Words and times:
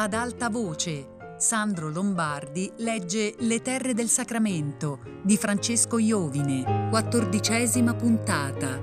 Ad 0.00 0.14
alta 0.14 0.48
voce, 0.48 1.16
Sandro 1.38 1.90
Lombardi 1.90 2.72
legge 2.76 3.34
Le 3.40 3.60
terre 3.60 3.94
del 3.94 4.06
Sacramento 4.06 5.00
di 5.24 5.36
Francesco 5.36 5.98
Iovine, 5.98 6.86
quattordicesima 6.88 7.96
puntata. 7.96 8.80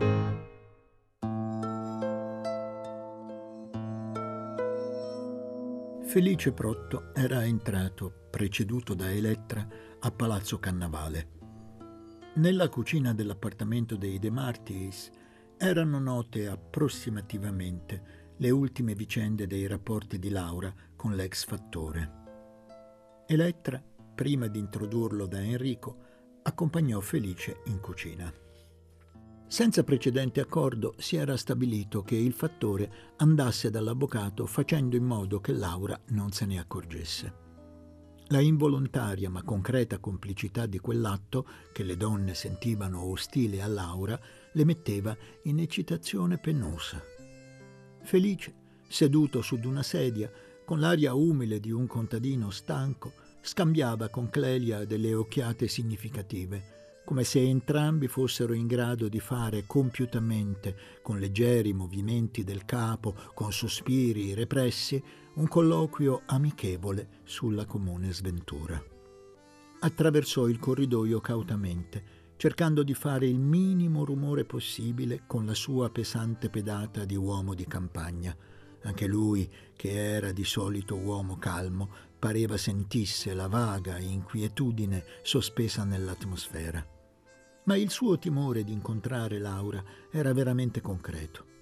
Felice 6.04 6.52
Protto 6.52 7.14
era 7.16 7.46
entrato, 7.46 8.28
preceduto 8.30 8.94
da 8.94 9.10
Elettra, 9.10 9.66
a 9.98 10.12
Palazzo 10.12 10.60
Cannavale. 10.60 11.30
Nella 12.34 12.68
cucina 12.68 13.14
dell'appartamento 13.14 13.96
dei 13.96 14.20
De 14.20 14.30
Martis 14.30 15.10
erano 15.56 15.98
note 15.98 16.50
approssimativamente 16.50 18.25
le 18.38 18.50
ultime 18.50 18.96
vicende 18.96 19.48
dei 19.48 19.68
rapporti 19.68 20.20
di 20.20 20.30
Laura 20.30 20.74
con 20.96 21.16
l'ex 21.16 21.46
fattore. 21.46 22.24
Elettra, 23.28 23.82
prima 24.14 24.48
di 24.48 24.60
introdurlo 24.60 25.26
da 25.26 25.42
Enrico, 25.42 25.98
accompagnò 26.44 27.00
Felice 27.00 27.62
in 27.66 27.80
cucina. 27.80 28.32
Senza 29.48 29.84
precedente 29.84 30.42
accordo 30.42 30.96
si 30.98 31.16
era 31.16 31.38
stabilito 31.38 32.02
che 32.02 32.16
il 32.16 32.34
fattore 32.34 33.14
andasse 33.18 33.70
dall'avvocato 33.70 34.46
facendo 34.46 34.96
in 34.96 35.04
modo 35.04 35.40
che 35.40 35.54
Laura 35.54 36.00
non 36.10 36.32
se 36.32 36.46
ne 36.46 36.60
accorgesse. 36.60 37.44
La 38.30 38.40
involontaria 38.40 39.30
ma 39.30 39.44
concreta 39.44 40.00
complicità 40.00 40.66
di 40.66 40.80
quell'atto, 40.80 41.48
che 41.72 41.84
le 41.84 41.96
donne 41.96 42.34
sentivano 42.34 43.04
ostile 43.04 43.62
a 43.62 43.68
Laura, 43.68 44.20
le 44.52 44.66
metteva 44.66 45.16
in 45.44 45.60
eccitazione 45.60 46.40
penosa. 46.40 47.15
Felice, 48.06 48.54
seduto 48.88 49.42
su 49.42 49.58
d'una 49.58 49.82
sedia, 49.82 50.32
con 50.64 50.80
l'aria 50.80 51.16
umile 51.16 51.60
di 51.60 51.72
un 51.72 51.88
contadino 51.88 52.52
stanco, 52.52 53.14
scambiava 53.42 54.10
con 54.10 54.30
Clelia 54.30 54.86
delle 54.86 55.16
occhiate 55.16 55.68
significative, 55.68 57.02
come 57.04 57.24
se 57.24 57.42
entrambi 57.42 58.08
fossero 58.08 58.54
in 58.54 58.68
grado 58.68 59.08
di 59.08 59.20
fare 59.20 59.64
compiutamente, 59.66 60.76
con 61.02 61.20
leggeri 61.20 61.74
movimenti 61.74 62.44
del 62.44 62.64
capo, 62.64 63.16
con 63.34 63.52
sospiri 63.52 64.36
repressi, 64.36 65.02
un 65.36 65.48
colloquio 65.48 66.22
amichevole 66.28 67.22
sulla 67.24 67.66
comune 67.66 68.14
sventura. 68.14 68.82
Attraversò 69.80 70.48
il 70.48 70.60
corridoio 70.60 71.20
cautamente, 71.22 72.15
cercando 72.38 72.84
di 72.84 72.94
fare 72.94 73.28
il 73.28 73.40
minimo 73.40 74.04
rumore 74.04 74.46
possibile 74.46 75.24
con 75.26 75.46
la 75.46 75.54
sua 75.54 75.90
pesante 75.90 76.50
pedata 76.50 77.06
di 77.06 77.16
uomo 77.16 77.54
di 77.54 77.66
campagna. 77.66 78.36
Anche 78.84 79.08
lui, 79.08 79.50
che 79.76 79.92
era 79.92 80.32
di 80.32 80.44
solito 80.44 80.96
uomo 80.96 81.38
calmo, 81.38 81.90
pareva 82.20 82.58
sentisse 82.58 83.34
la 83.34 83.48
vaga 83.48 83.98
inquietudine 83.98 85.04
sospesa 85.22 85.84
nell'atmosfera. 85.84 86.86
Ma 87.64 87.76
il 87.78 87.90
suo 87.90 88.20
timore 88.20 88.64
di 88.64 88.72
incontrare 88.72 89.40
Laura 89.40 89.84
era 90.12 90.34
veramente 90.34 90.82
concreto. 90.82 91.54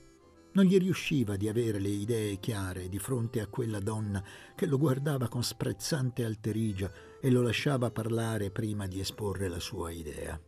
Non 0.55 0.66
gli 0.66 0.77
riusciva 0.77 1.35
di 1.35 1.47
avere 1.47 1.79
le 1.79 1.89
idee 1.89 2.39
chiare 2.39 2.89
di 2.89 2.99
fronte 2.99 3.39
a 3.39 3.47
quella 3.47 3.79
donna 3.79 4.23
che 4.53 4.66
lo 4.66 4.77
guardava 4.77 5.27
con 5.27 5.44
sprezzante 5.44 6.25
alterigia 6.25 6.91
e 7.19 7.31
lo 7.31 7.41
lasciava 7.41 7.89
parlare 7.89 8.51
prima 8.51 8.85
di 8.85 8.99
esporre 8.99 9.47
la 9.47 9.59
sua 9.59 9.89
idea. 9.91 10.39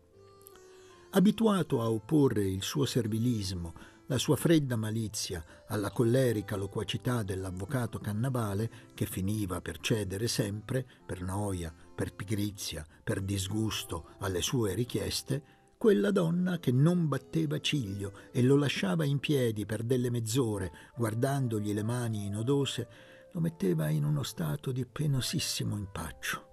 Abituato 1.16 1.82
a 1.82 1.90
opporre 1.90 2.44
il 2.44 2.62
suo 2.62 2.84
servilismo, 2.84 3.74
la 4.08 4.18
sua 4.18 4.36
fredda 4.36 4.76
malizia 4.76 5.42
alla 5.68 5.90
collerica 5.90 6.58
loquacità 6.58 7.24
dell'avvocato 7.24 8.00
Cannavale, 8.00 8.70
che 8.94 9.06
finiva 9.06 9.62
per 9.62 9.80
cedere 9.80 10.28
sempre, 10.28 10.86
per 11.06 11.22
noia, 11.22 11.74
per 11.96 12.14
pigrizia, 12.14 12.86
per 13.02 13.22
disgusto 13.22 14.16
alle 14.20 14.42
sue 14.42 14.74
richieste, 14.74 15.44
quella 15.78 16.12
donna 16.12 16.60
che 16.60 16.74
non 16.74 17.08
batteva 17.08 17.62
ciglio 17.62 18.12
e 18.34 18.42
lo 18.42 18.58
lasciava 18.58 19.06
in 19.06 19.20
piedi 19.20 19.66
per 19.66 19.84
delle 19.84 20.10
mezz'ore, 20.10 20.92
guardandogli 20.98 21.74
le 21.74 21.84
mani 21.84 22.26
inodose, 22.26 22.88
lo 23.32 23.40
metteva 23.40 23.88
in 23.88 24.04
uno 24.04 24.24
stato 24.24 24.74
di 24.74 24.86
penosissimo 24.86 25.78
impaccio. 25.78 26.50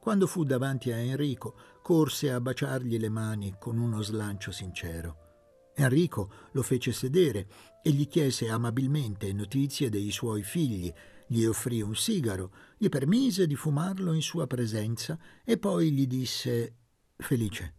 Quando 0.00 0.26
fu 0.26 0.44
davanti 0.44 0.92
a 0.92 0.96
Enrico, 0.96 1.54
corse 1.84 2.32
a 2.32 2.40
baciargli 2.40 2.96
le 2.96 3.10
mani 3.10 3.56
con 3.58 3.76
uno 3.76 4.00
slancio 4.00 4.50
sincero. 4.50 5.72
Enrico 5.74 6.48
lo 6.52 6.62
fece 6.62 6.92
sedere 6.92 7.46
e 7.82 7.90
gli 7.90 8.08
chiese 8.08 8.48
amabilmente 8.48 9.30
notizie 9.34 9.90
dei 9.90 10.10
suoi 10.10 10.42
figli, 10.42 10.90
gli 11.26 11.44
offrì 11.44 11.82
un 11.82 11.94
sigaro, 11.94 12.52
gli 12.78 12.88
permise 12.88 13.46
di 13.46 13.54
fumarlo 13.54 14.14
in 14.14 14.22
sua 14.22 14.46
presenza 14.46 15.18
e 15.44 15.58
poi 15.58 15.92
gli 15.92 16.06
disse 16.06 16.74
Felice, 17.18 17.74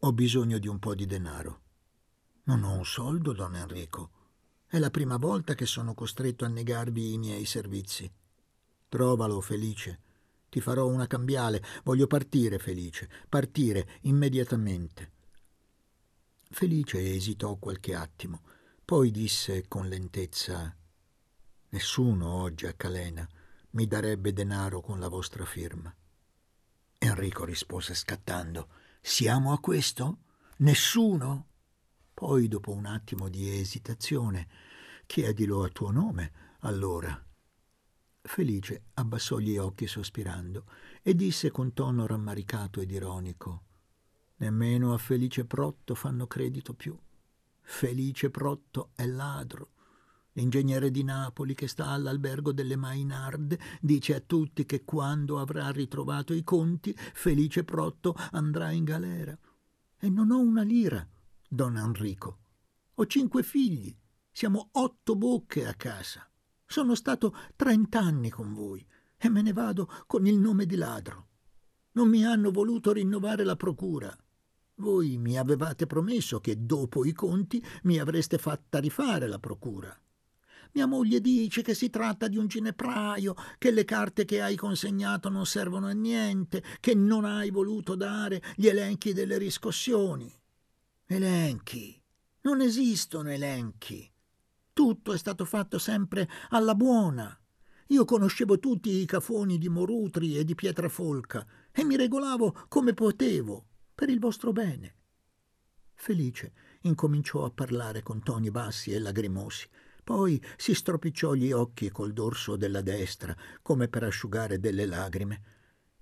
ho 0.00 0.12
bisogno 0.12 0.58
di 0.58 0.68
un 0.68 0.78
po' 0.78 0.94
di 0.94 1.06
denaro. 1.06 1.62
Non 2.44 2.62
ho 2.62 2.76
un 2.76 2.84
soldo, 2.84 3.32
don 3.32 3.56
Enrico. 3.56 4.10
È 4.66 4.78
la 4.78 4.90
prima 4.90 5.16
volta 5.16 5.54
che 5.54 5.64
sono 5.64 5.94
costretto 5.94 6.44
a 6.44 6.48
negarvi 6.48 7.14
i 7.14 7.16
miei 7.16 7.46
servizi. 7.46 8.12
Trovalo, 8.86 9.40
Felice. 9.40 10.00
Ti 10.48 10.60
farò 10.60 10.86
una 10.86 11.06
cambiale. 11.06 11.62
Voglio 11.84 12.06
partire, 12.06 12.58
Felice. 12.58 13.08
Partire 13.28 13.98
immediatamente. 14.02 15.12
Felice 16.50 17.14
esitò 17.14 17.56
qualche 17.56 17.94
attimo, 17.94 18.42
poi 18.84 19.10
disse 19.10 19.66
con 19.66 19.88
lentezza 19.88 20.74
Nessuno 21.70 22.32
oggi 22.32 22.66
a 22.66 22.72
Calena 22.72 23.28
mi 23.70 23.86
darebbe 23.86 24.32
denaro 24.32 24.80
con 24.80 25.00
la 25.00 25.08
vostra 25.08 25.44
firma. 25.44 25.94
Enrico 26.98 27.44
rispose 27.44 27.94
scattando 27.94 28.68
siamo 29.00 29.52
a 29.52 29.60
questo? 29.60 30.18
Nessuno? 30.58 31.46
Poi, 32.14 32.48
dopo 32.48 32.72
un 32.72 32.86
attimo 32.86 33.28
di 33.28 33.58
esitazione, 33.58 34.48
chiedilo 35.06 35.62
a 35.62 35.68
tuo 35.68 35.90
nome, 35.90 36.32
allora. 36.60 37.25
Felice 38.26 38.84
abbassò 38.94 39.38
gli 39.38 39.56
occhi 39.56 39.86
sospirando 39.86 40.66
e 41.02 41.14
disse 41.14 41.50
con 41.50 41.72
tono 41.72 42.06
rammaricato 42.06 42.80
ed 42.80 42.90
ironico 42.90 43.62
Nemmeno 44.38 44.92
a 44.92 44.98
Felice 44.98 45.46
Protto 45.46 45.94
fanno 45.94 46.26
credito 46.26 46.74
più. 46.74 46.96
Felice 47.62 48.30
Protto 48.30 48.90
è 48.94 49.06
ladro. 49.06 49.70
L'ingegnere 50.32 50.90
di 50.90 51.02
Napoli 51.02 51.54
che 51.54 51.66
sta 51.66 51.86
all'albergo 51.86 52.52
delle 52.52 52.76
Mainarde 52.76 53.58
dice 53.80 54.14
a 54.14 54.20
tutti 54.20 54.66
che 54.66 54.84
quando 54.84 55.40
avrà 55.40 55.70
ritrovato 55.70 56.34
i 56.34 56.44
conti, 56.44 56.94
Felice 56.94 57.64
Protto 57.64 58.14
andrà 58.32 58.72
in 58.72 58.84
galera. 58.84 59.36
E 59.98 60.10
non 60.10 60.30
ho 60.30 60.38
una 60.38 60.62
lira, 60.62 61.06
don 61.48 61.78
Enrico. 61.78 62.38
Ho 62.96 63.06
cinque 63.06 63.42
figli. 63.42 63.96
Siamo 64.30 64.68
otto 64.72 65.16
bocche 65.16 65.66
a 65.66 65.72
casa. 65.72 66.28
Sono 66.66 66.94
stato 66.94 67.34
trent'anni 67.54 68.28
con 68.28 68.52
voi 68.52 68.84
e 69.16 69.28
me 69.28 69.40
ne 69.40 69.52
vado 69.52 69.88
con 70.06 70.26
il 70.26 70.36
nome 70.36 70.66
di 70.66 70.76
ladro. 70.76 71.28
Non 71.92 72.08
mi 72.08 72.24
hanno 72.24 72.50
voluto 72.50 72.92
rinnovare 72.92 73.44
la 73.44 73.56
procura. 73.56 74.14
Voi 74.78 75.16
mi 75.16 75.38
avevate 75.38 75.86
promesso 75.86 76.40
che 76.40 76.66
dopo 76.66 77.06
i 77.06 77.12
conti 77.12 77.64
mi 77.84 77.98
avreste 77.98 78.36
fatta 78.36 78.78
rifare 78.78 79.26
la 79.26 79.38
procura. 79.38 79.98
Mia 80.72 80.86
moglie 80.86 81.22
dice 81.22 81.62
che 81.62 81.72
si 81.72 81.88
tratta 81.88 82.28
di 82.28 82.36
un 82.36 82.48
ginepraio, 82.48 83.34
che 83.56 83.70
le 83.70 83.86
carte 83.86 84.26
che 84.26 84.42
hai 84.42 84.56
consegnato 84.56 85.30
non 85.30 85.46
servono 85.46 85.86
a 85.86 85.92
niente, 85.92 86.62
che 86.80 86.94
non 86.94 87.24
hai 87.24 87.50
voluto 87.50 87.94
dare 87.94 88.42
gli 88.56 88.66
elenchi 88.66 89.14
delle 89.14 89.38
riscossioni. 89.38 90.30
Elenchi? 91.06 91.98
Non 92.42 92.60
esistono 92.60 93.30
elenchi. 93.30 94.12
Tutto 94.76 95.14
è 95.14 95.16
stato 95.16 95.46
fatto 95.46 95.78
sempre 95.78 96.28
alla 96.50 96.74
buona. 96.74 97.34
Io 97.86 98.04
conoscevo 98.04 98.58
tutti 98.58 98.90
i 98.90 99.06
cafoni 99.06 99.56
di 99.56 99.70
Morutri 99.70 100.36
e 100.36 100.44
di 100.44 100.54
Pietrafolca 100.54 101.46
e 101.72 101.82
mi 101.82 101.96
regolavo 101.96 102.66
come 102.68 102.92
potevo, 102.92 103.68
per 103.94 104.10
il 104.10 104.18
vostro 104.18 104.52
bene. 104.52 104.96
Felice 105.94 106.52
incominciò 106.82 107.46
a 107.46 107.50
parlare 107.50 108.02
con 108.02 108.22
toni 108.22 108.50
bassi 108.50 108.90
e 108.90 108.98
lagrimosi 108.98 109.66
poi 110.04 110.38
si 110.58 110.74
stropicciò 110.74 111.32
gli 111.32 111.52
occhi 111.52 111.90
col 111.90 112.12
dorso 112.12 112.56
della 112.56 112.82
destra, 112.82 113.34
come 113.62 113.88
per 113.88 114.02
asciugare 114.02 114.60
delle 114.60 114.84
lagrime. 114.84 115.42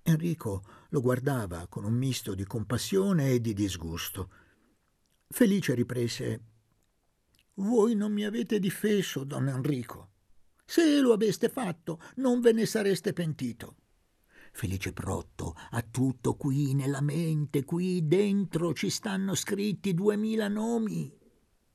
Enrico 0.03 0.65
lo 0.89 1.01
guardava 1.01 1.69
con 1.69 1.85
un 1.85 1.95
misto 1.95 2.35
di 2.35 2.45
compassione 2.45 3.31
e 3.31 3.41
di 3.41 3.55
disgusto. 3.55 4.31
Felice 5.29 5.75
riprese 5.75 6.54
Voi 7.55 7.95
non 7.95 8.13
mi 8.13 8.25
avete 8.25 8.59
difeso, 8.59 9.25
don 9.25 9.49
Enrico. 9.49 10.11
Se 10.65 11.01
lo 11.01 11.13
aveste 11.13 11.49
fatto, 11.49 12.01
non 12.17 12.41
ve 12.41 12.53
ne 12.53 12.67
sareste 12.67 13.13
pentito. 13.13 13.77
Felice 14.53 14.93
Protto, 14.93 15.55
ha 15.71 15.83
tutto 15.83 16.37
qui 16.37 16.75
nella 16.75 17.01
mente, 17.01 17.65
qui 17.65 18.07
dentro 18.07 18.73
ci 18.73 18.89
stanno 18.89 19.35
scritti 19.35 19.95
duemila 19.95 20.49
nomi, 20.49 21.13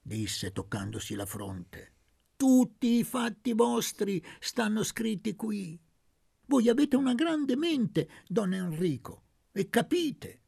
disse 0.01 0.51
toccandosi 0.51 1.15
la 1.15 1.25
fronte. 1.25 1.93
Tutti 2.35 2.99
i 2.99 3.03
fatti 3.03 3.53
vostri 3.53 4.23
stanno 4.39 4.83
scritti 4.83 5.35
qui. 5.35 5.77
Voi 6.45 6.69
avete 6.69 6.95
una 6.95 7.13
grande 7.13 7.57
mente, 7.57 8.09
don 8.27 8.53
Enrico, 8.53 9.23
e 9.51 9.69
capite. 9.69 10.41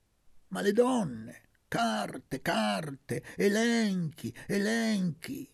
Ma 0.47 0.61
le 0.61 0.71
donne, 0.71 1.40
carte, 1.71 2.41
carte, 2.41 3.23
elenchi, 3.37 4.35
elenchi. 4.45 5.49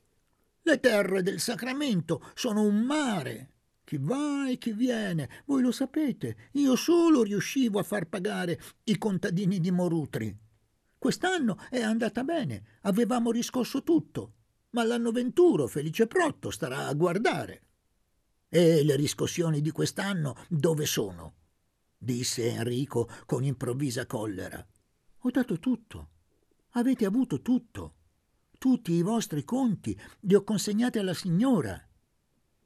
Le 0.63 0.79
terre 0.79 1.21
del 1.21 1.39
Sacramento 1.39 2.31
sono 2.33 2.63
un 2.63 2.79
mare. 2.79 3.51
Chi 3.83 3.99
va 3.99 4.49
e 4.49 4.57
chi 4.57 4.71
viene, 4.73 5.43
voi 5.45 5.61
lo 5.61 5.71
sapete, 5.71 6.49
io 6.53 6.75
solo 6.75 7.21
riuscivo 7.21 7.77
a 7.77 7.83
far 7.83 8.07
pagare 8.07 8.59
i 8.85 8.97
contadini 8.97 9.59
di 9.59 9.69
Morutri. 9.69 10.35
Quest'anno 10.97 11.59
è 11.69 11.81
andata 11.81 12.23
bene, 12.23 12.79
avevamo 12.81 13.29
riscosso 13.29 13.83
tutto, 13.83 14.33
ma 14.71 14.83
l'anno 14.83 15.11
venturo 15.11 15.67
Felice 15.67 16.07
Protto 16.07 16.49
starà 16.49 16.87
a 16.87 16.93
guardare. 16.95 17.61
E 18.49 18.83
le 18.83 18.95
riscossioni 18.95 19.61
di 19.61 19.69
quest'anno 19.69 20.35
dove 20.49 20.87
sono? 20.87 21.35
disse 21.95 22.49
Enrico 22.49 23.07
con 23.27 23.43
improvvisa 23.43 24.07
collera. 24.07 24.67
Ho 25.27 25.31
dato 25.31 25.59
tutto. 25.59 26.09
Avete 26.75 27.03
avuto 27.03 27.41
tutto. 27.41 27.95
Tutti 28.57 28.93
i 28.93 29.01
vostri 29.01 29.43
conti 29.43 29.99
li 30.21 30.35
ho 30.35 30.43
consegnati 30.45 30.99
alla 30.99 31.13
signora. 31.13 31.85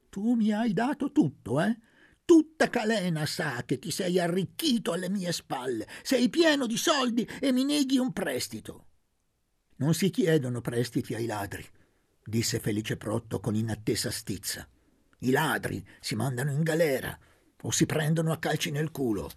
Tu 0.09 0.35
mi 0.35 0.51
hai 0.51 0.71
dato 0.71 1.11
tutto, 1.11 1.59
eh? 1.59 1.75
Tutta 2.23 2.69
Calena 2.69 3.25
sa 3.25 3.63
che 3.65 3.79
ti 3.79 3.89
sei 3.89 4.19
arricchito 4.19 4.91
alle 4.91 5.09
mie 5.09 5.31
spalle. 5.31 5.87
Sei 6.03 6.29
pieno 6.29 6.67
di 6.67 6.77
soldi 6.77 7.27
e 7.39 7.51
mi 7.51 7.63
neghi 7.63 7.97
un 7.97 8.13
prestito. 8.13 8.85
Non 9.77 9.95
si 9.95 10.11
chiedono 10.11 10.61
prestiti 10.61 11.15
ai 11.15 11.25
ladri, 11.25 11.65
disse 12.23 12.59
Felice 12.59 12.95
Protto 12.95 13.39
con 13.39 13.55
inattesa 13.55 14.11
stizza. 14.11 14.69
I 15.21 15.31
ladri 15.31 15.83
si 15.99 16.13
mandano 16.13 16.51
in 16.51 16.61
galera 16.61 17.17
o 17.63 17.71
si 17.71 17.87
prendono 17.87 18.31
a 18.31 18.37
calci 18.37 18.69
nel 18.69 18.91
culo. 18.91 19.31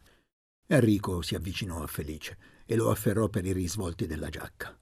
Enrico 0.66 1.22
si 1.22 1.34
avvicinò 1.34 1.82
a 1.82 1.86
Felice 1.86 2.52
e 2.64 2.76
lo 2.76 2.90
afferrò 2.90 3.28
per 3.28 3.44
i 3.44 3.52
risvolti 3.52 4.06
della 4.06 4.28
giacca. 4.28 4.76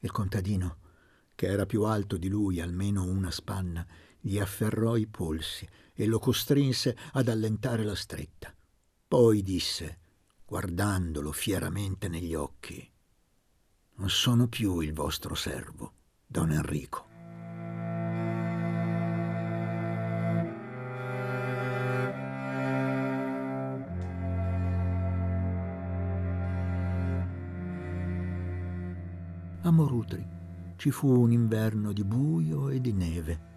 Il 0.00 0.10
contadino, 0.10 0.78
che 1.34 1.46
era 1.46 1.66
più 1.66 1.84
alto 1.84 2.16
di 2.16 2.28
lui 2.28 2.60
almeno 2.60 3.04
una 3.04 3.30
spanna, 3.30 3.86
gli 4.20 4.38
afferrò 4.38 4.96
i 4.96 5.06
polsi 5.06 5.68
e 5.94 6.06
lo 6.06 6.18
costrinse 6.18 6.96
ad 7.12 7.28
allentare 7.28 7.84
la 7.84 7.94
stretta. 7.94 8.54
Poi 9.06 9.42
disse, 9.42 9.98
guardandolo 10.44 11.32
fieramente 11.32 12.08
negli 12.08 12.34
occhi, 12.34 12.88
Non 13.94 14.08
sono 14.08 14.48
più 14.48 14.80
il 14.80 14.92
vostro 14.92 15.34
servo, 15.34 15.92
don 16.26 16.50
Enrico. 16.50 17.11
A 30.02 30.04
Morutri 30.04 30.26
ci 30.76 30.90
fu 30.90 31.20
un 31.20 31.30
inverno 31.30 31.92
di 31.92 32.02
buio 32.02 32.70
e 32.70 32.80
di 32.80 32.92
neve 32.92 33.50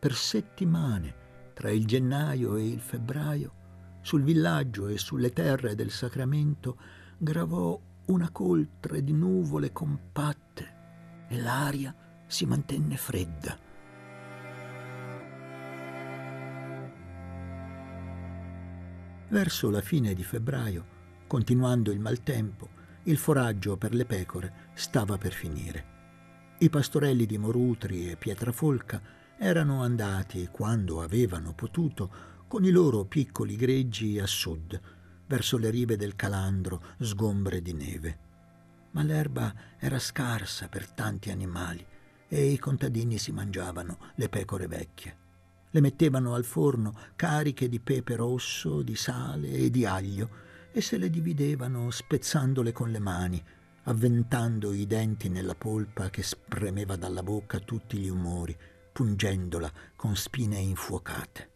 per 0.00 0.14
settimane, 0.14 1.14
tra 1.54 1.70
il 1.70 1.86
gennaio 1.86 2.56
e 2.56 2.66
il 2.66 2.80
febbraio, 2.80 3.52
sul 4.00 4.22
villaggio 4.24 4.88
e 4.88 4.98
sulle 4.98 5.30
terre 5.30 5.76
del 5.76 5.90
Sacramento 5.90 6.76
gravò 7.18 7.78
una 8.06 8.30
coltre 8.30 9.04
di 9.04 9.12
nuvole 9.12 9.70
compatte 9.72 11.26
e 11.28 11.40
l'aria 11.40 11.94
si 12.26 12.46
mantenne 12.46 12.96
fredda. 12.96 13.58
Verso 19.28 19.70
la 19.70 19.82
fine 19.82 20.14
di 20.14 20.24
febbraio, 20.24 20.84
continuando 21.28 21.92
il 21.92 22.00
maltempo, 22.00 22.79
il 23.10 23.18
foraggio 23.18 23.76
per 23.76 23.92
le 23.92 24.04
pecore 24.04 24.68
stava 24.74 25.18
per 25.18 25.32
finire. 25.32 25.98
I 26.58 26.70
pastorelli 26.70 27.26
di 27.26 27.38
Morutri 27.38 28.08
e 28.08 28.16
Pietrafolca 28.16 29.02
erano 29.36 29.82
andati, 29.82 30.48
quando 30.50 31.02
avevano 31.02 31.52
potuto, 31.52 32.28
con 32.46 32.64
i 32.64 32.70
loro 32.70 33.04
piccoli 33.04 33.56
greggi 33.56 34.20
a 34.20 34.26
sud, 34.26 34.80
verso 35.26 35.58
le 35.58 35.70
rive 35.70 35.96
del 35.96 36.14
Calandro, 36.14 36.82
sgombre 36.98 37.60
di 37.60 37.72
neve. 37.72 38.18
Ma 38.92 39.02
l'erba 39.02 39.52
era 39.78 39.98
scarsa 39.98 40.68
per 40.68 40.88
tanti 40.88 41.30
animali 41.30 41.84
e 42.28 42.46
i 42.46 42.58
contadini 42.58 43.18
si 43.18 43.32
mangiavano 43.32 43.98
le 44.14 44.28
pecore 44.28 44.68
vecchie. 44.68 45.16
Le 45.70 45.80
mettevano 45.80 46.34
al 46.34 46.44
forno 46.44 46.94
cariche 47.16 47.68
di 47.68 47.80
pepe 47.80 48.14
rosso, 48.14 48.82
di 48.82 48.94
sale 48.94 49.48
e 49.48 49.70
di 49.70 49.84
aglio 49.84 50.49
e 50.72 50.80
se 50.80 50.98
le 50.98 51.10
dividevano 51.10 51.90
spezzandole 51.90 52.72
con 52.72 52.90
le 52.90 52.98
mani, 52.98 53.42
avventando 53.84 54.72
i 54.72 54.86
denti 54.86 55.28
nella 55.28 55.54
polpa 55.54 56.10
che 56.10 56.22
spremeva 56.22 56.96
dalla 56.96 57.22
bocca 57.22 57.58
tutti 57.58 57.98
gli 57.98 58.08
umori, 58.08 58.56
pungendola 58.92 59.72
con 59.96 60.16
spine 60.16 60.58
infuocate. 60.58 61.50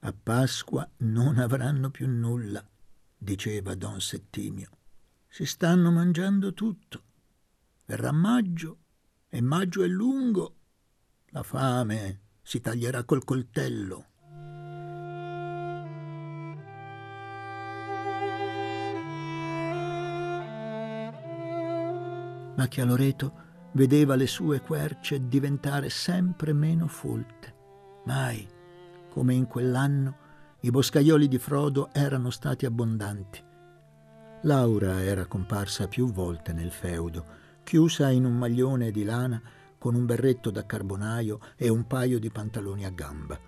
A 0.00 0.14
Pasqua 0.14 0.88
non 0.98 1.38
avranno 1.38 1.90
più 1.90 2.08
nulla, 2.08 2.66
diceva 3.16 3.74
don 3.74 4.00
Settimio. 4.00 4.70
Si 5.28 5.44
stanno 5.44 5.90
mangiando 5.90 6.54
tutto. 6.54 7.02
Verrà 7.84 8.12
maggio 8.12 8.78
e 9.28 9.40
maggio 9.40 9.82
è 9.82 9.86
lungo. 9.86 10.56
La 11.26 11.42
fame 11.42 12.20
si 12.42 12.60
taglierà 12.60 13.04
col 13.04 13.24
coltello. 13.24 14.09
Ma 22.60 22.68
Chialoreto 22.68 23.32
vedeva 23.72 24.16
le 24.16 24.26
sue 24.26 24.60
querce 24.60 25.28
diventare 25.28 25.88
sempre 25.88 26.52
meno 26.52 26.88
folte. 26.88 27.54
Mai, 28.04 28.46
come 29.08 29.32
in 29.32 29.46
quell'anno, 29.46 30.16
i 30.60 30.70
boscaioli 30.70 31.26
di 31.26 31.38
Frodo 31.38 31.88
erano 31.94 32.28
stati 32.28 32.66
abbondanti. 32.66 33.42
Laura 34.42 35.02
era 35.02 35.24
comparsa 35.24 35.88
più 35.88 36.12
volte 36.12 36.52
nel 36.52 36.70
feudo, 36.70 37.24
chiusa 37.64 38.10
in 38.10 38.26
un 38.26 38.36
maglione 38.36 38.90
di 38.90 39.04
lana 39.04 39.40
con 39.78 39.94
un 39.94 40.04
berretto 40.04 40.50
da 40.50 40.66
carbonaio 40.66 41.40
e 41.56 41.70
un 41.70 41.86
paio 41.86 42.18
di 42.18 42.28
pantaloni 42.28 42.84
a 42.84 42.90
gamba. 42.90 43.40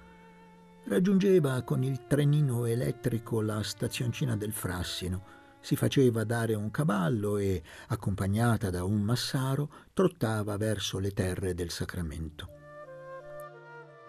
Raggiungeva 0.85 1.61
con 1.65 1.83
il 1.83 2.07
trenino 2.07 2.65
elettrico 2.65 3.43
la 3.43 3.63
stazioncina 3.63 4.39
del 4.39 4.53
Frassino, 4.53 5.42
si 5.63 5.77
faceva 5.77 6.25
dare 6.25 6.55
un 6.55 6.71
cavallo 6.71 7.39
e, 7.39 7.63
accompagnata 7.89 8.69
da 8.69 8.85
un 8.85 9.01
massaro, 9.01 9.71
trottava 9.95 10.59
verso 10.59 10.99
le 10.99 11.13
terre 11.13 11.55
del 11.55 11.71
Sacramento. 11.71 12.49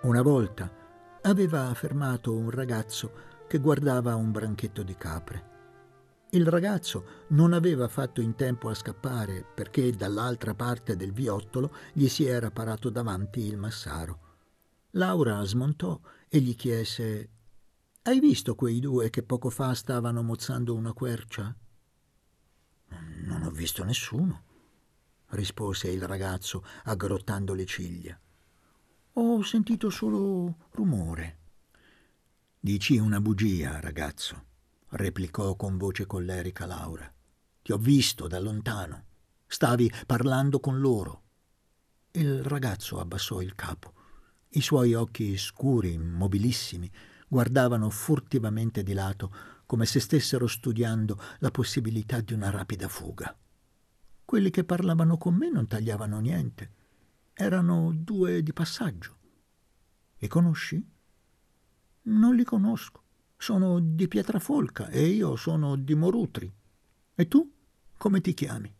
Una 0.01 0.21
volta 0.21 0.69
aveva 1.21 1.73
fermato 1.73 2.35
un 2.35 2.49
ragazzo 2.49 3.31
che 3.47 3.59
guardava 3.59 4.15
un 4.15 4.31
branchetto 4.31 4.83
di 4.83 4.95
capre. 4.95 5.51
Il 6.31 6.47
ragazzo 6.47 7.05
non 7.29 7.53
aveva 7.53 7.87
fatto 7.87 8.19
in 8.19 8.35
tempo 8.35 8.67
a 8.67 8.73
scappare 8.73 9.45
perché 9.53 9.91
dall'altra 9.91 10.55
parte 10.55 10.95
del 10.95 11.13
viottolo 11.13 11.71
gli 11.93 12.07
si 12.07 12.25
era 12.25 12.49
parato 12.49 12.89
davanti 12.89 13.41
il 13.41 13.55
massaro. 13.55 14.19
Laura 14.95 15.43
smontò 15.43 15.99
e 16.27 16.39
gli 16.39 16.55
chiese 16.55 17.29
hai 18.03 18.19
visto 18.19 18.53
quei 18.55 18.79
due 18.79 19.09
che 19.09 19.23
poco 19.23 19.49
fa 19.49 19.73
stavano 19.73 20.21
mozzando 20.23 20.75
una 20.75 20.91
quercia? 20.91 21.55
Non 23.23 23.43
ho 23.43 23.49
visto 23.49 23.83
nessuno, 23.85 24.43
rispose 25.29 25.89
il 25.89 26.01
ragazzo 26.05 26.65
aggrottando 26.83 27.53
le 27.53 27.65
ciglia. 27.65 28.19
Ho 29.13 29.41
sentito 29.43 29.89
solo 29.89 30.67
rumore. 30.71 31.37
Dici 32.59 32.97
una 32.97 33.21
bugia, 33.21 33.79
ragazzo, 33.79 34.45
replicò 34.89 35.55
con 35.55 35.77
voce 35.77 36.05
collerica 36.05 36.65
Laura. 36.65 37.09
Ti 37.61 37.71
ho 37.71 37.77
visto 37.77 38.27
da 38.27 38.39
lontano. 38.39 39.05
Stavi 39.47 39.89
parlando 40.05 40.59
con 40.59 40.79
loro. 40.79 41.21
Il 42.11 42.43
ragazzo 42.43 42.99
abbassò 42.99 43.39
il 43.39 43.55
capo. 43.55 43.93
I 44.49 44.61
suoi 44.61 44.93
occhi 44.93 45.37
scuri, 45.37 45.97
mobilissimi, 45.97 46.91
guardavano 47.33 47.89
furtivamente 47.89 48.83
di 48.83 48.93
lato, 48.93 49.33
come 49.65 49.87
se 49.87 49.99
stessero 49.99 50.45
studiando 50.45 51.19
la 51.39 51.49
possibilità 51.49 52.21
di 52.21 52.31
una 52.31 52.51
rapida 52.51 52.87
fuga. 52.87 53.35
Quelli 54.23 54.51
che 54.51 54.63
parlavano 54.63 55.17
con 55.17 55.33
me 55.33 55.49
non 55.49 55.65
tagliavano 55.65 56.19
niente. 56.19 56.71
Erano 57.33 57.91
due 57.91 58.43
di 58.43 58.53
passaggio. 58.53 59.17
Li 60.19 60.27
conosci? 60.27 60.87
Non 62.03 62.35
li 62.35 62.43
conosco. 62.43 63.01
Sono 63.35 63.79
di 63.79 64.07
Pietrafolca 64.07 64.89
e 64.89 65.07
io 65.07 65.35
sono 65.35 65.75
di 65.75 65.95
Morutri. 65.95 66.53
E 67.15 67.27
tu? 67.27 67.51
Come 67.97 68.21
ti 68.21 68.35
chiami? 68.35 68.71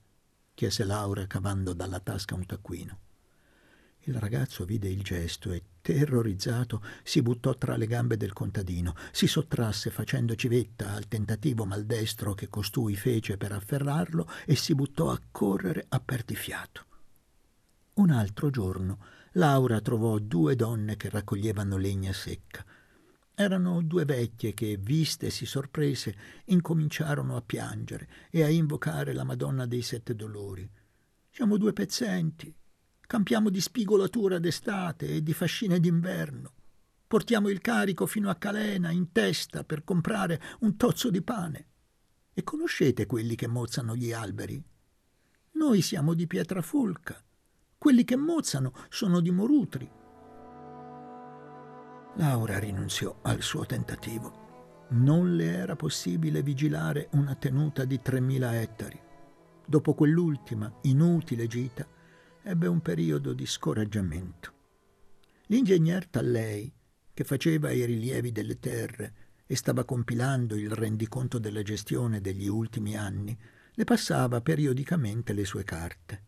chiese 0.54 0.84
Laura 0.84 1.26
cavando 1.26 1.74
dalla 1.74 2.00
tasca 2.00 2.36
un 2.36 2.46
taccuino. 2.46 3.03
Il 4.06 4.16
ragazzo 4.16 4.66
vide 4.66 4.90
il 4.90 5.02
gesto 5.02 5.54
e, 5.54 5.64
terrorizzato, 5.82 6.84
si 7.04 7.22
buttò 7.22 7.56
tra 7.56 7.78
le 7.78 7.88
gambe 7.88 8.18
del 8.18 8.34
contadino, 8.34 8.96
si 9.14 9.28
sottrasse 9.28 9.92
facendo 9.92 10.36
civetta 10.36 10.92
al 10.92 11.08
tentativo 11.08 11.64
maldestro 11.64 12.34
che 12.34 12.50
costui 12.50 12.98
fece 12.98 13.38
per 13.38 13.54
afferrarlo 13.54 14.28
e 14.46 14.58
si 14.58 14.76
buttò 14.76 15.10
a 15.10 15.22
correre 15.32 15.86
a 15.88 16.02
perdifiato. 16.02 16.86
Un 17.94 18.10
altro 18.10 18.50
giorno 18.50 19.00
Laura 19.34 19.80
trovò 19.80 20.20
due 20.20 20.58
donne 20.58 20.98
che 20.98 21.10
raccoglievano 21.10 21.78
legna 21.78 22.12
secca. 22.12 22.66
Erano 23.34 23.82
due 23.82 24.04
vecchie 24.04 24.54
che, 24.54 24.78
vistesi 24.78 25.46
sorprese, 25.46 26.16
incominciarono 26.46 27.38
a 27.38 27.42
piangere 27.42 28.10
e 28.30 28.44
a 28.44 28.50
invocare 28.50 29.14
la 29.14 29.24
Madonna 29.24 29.66
dei 29.66 29.82
Sette 29.82 30.14
Dolori. 30.14 30.70
Siamo 31.32 31.58
due 31.58 31.72
pezzenti, 31.72 32.54
Campiamo 33.14 33.52
di 33.52 33.62
spigolatura 33.62 34.40
d'estate 34.40 35.08
e 35.08 35.22
di 35.22 35.34
fascine 35.34 35.80
d'inverno. 35.80 36.52
Portiamo 37.06 37.50
il 37.50 37.62
carico 37.62 38.08
fino 38.08 38.28
a 38.28 38.34
Calena 38.34 38.90
in 38.90 39.12
testa 39.12 39.64
per 39.64 39.84
comprare 39.84 40.42
un 40.62 40.76
tozzo 40.78 41.12
di 41.12 41.22
pane. 41.22 41.68
E 42.34 42.44
conoscete 42.44 43.06
quelli 43.06 43.36
che 43.36 43.46
mozzano 43.46 43.96
gli 43.96 44.12
alberi? 44.12 44.60
Noi 45.52 45.84
siamo 45.84 46.16
di 46.16 46.26
Pietrafulca. 46.26 47.24
Quelli 47.78 48.04
che 48.04 48.16
mozzano 48.16 48.74
sono 48.90 49.20
di 49.20 49.30
Morutri. 49.30 49.88
Laura 52.16 52.58
rinunziò 52.58 53.20
al 53.22 53.44
suo 53.44 53.68
tentativo. 53.68 54.88
Non 54.90 55.36
le 55.36 55.52
era 55.52 55.76
possibile 55.76 56.42
vigilare 56.42 57.10
una 57.12 57.36
tenuta 57.36 57.86
di 57.86 58.02
3.000 58.04 58.54
ettari. 58.54 59.00
Dopo 59.68 59.94
quell'ultima, 59.94 60.80
inutile 60.82 61.46
gita, 61.46 61.88
ebbe 62.46 62.68
un 62.68 62.82
periodo 62.82 63.32
di 63.32 63.46
scoraggiamento. 63.46 64.52
L'ingegner 65.48 66.08
Tallei, 66.08 66.72
che 67.14 67.24
faceva 67.24 67.72
i 67.72 67.86
rilievi 67.86 68.34
delle 68.34 68.60
terre 68.60 69.14
e 69.46 69.56
stava 69.56 69.86
compilando 69.86 70.56
il 70.56 70.72
rendiconto 70.72 71.40
della 71.40 71.62
gestione 71.62 72.20
degli 72.20 72.48
ultimi 72.48 72.98
anni, 72.98 73.38
le 73.76 73.84
passava 73.86 74.42
periodicamente 74.42 75.32
le 75.32 75.46
sue 75.46 75.64
carte. 75.64 76.24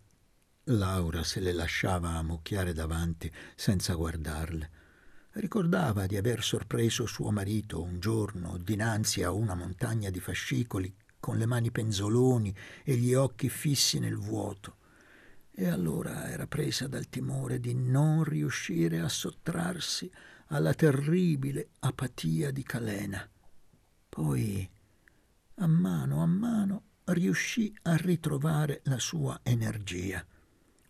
Laura 0.70 1.22
se 1.24 1.42
le 1.42 1.52
lasciava 1.52 2.12
ammucchiare 2.12 2.72
davanti 2.72 3.32
senza 3.56 3.94
guardarle. 3.94 4.84
Ricordava 5.32 6.06
di 6.06 6.16
aver 6.16 6.42
sorpreso 6.42 7.06
suo 7.06 7.30
marito 7.30 7.82
un 7.82 8.00
giorno 8.00 8.58
dinanzi 8.58 9.22
a 9.22 9.32
una 9.32 9.54
montagna 9.54 10.10
di 10.10 10.22
fascicoli 10.22 10.96
con 11.20 11.38
le 11.38 11.46
mani 11.46 11.72
penzoloni 11.72 12.56
e 12.84 12.96
gli 12.96 13.14
occhi 13.14 13.50
fissi 13.50 14.00
nel 14.00 14.16
vuoto 14.16 14.78
e 15.58 15.70
allora 15.70 16.30
era 16.30 16.48
presa 16.48 16.88
dal 16.88 17.08
timore 17.08 17.62
di 17.62 17.74
non 17.74 18.26
riuscire 18.26 19.00
a 19.00 19.08
sottrarsi 19.08 20.12
alla 20.48 20.74
terribile 20.74 21.70
apatia 21.80 22.52
di 22.52 22.62
Calena. 22.62 23.28
Poi, 24.10 24.70
a 25.56 25.68
mano 25.68 26.22
a 26.22 26.26
mano, 26.26 26.84
riuscì 27.06 27.74
a 27.84 27.96
ritrovare 27.96 28.82
la 28.84 29.00
sua 29.00 29.40
energia. 29.44 30.26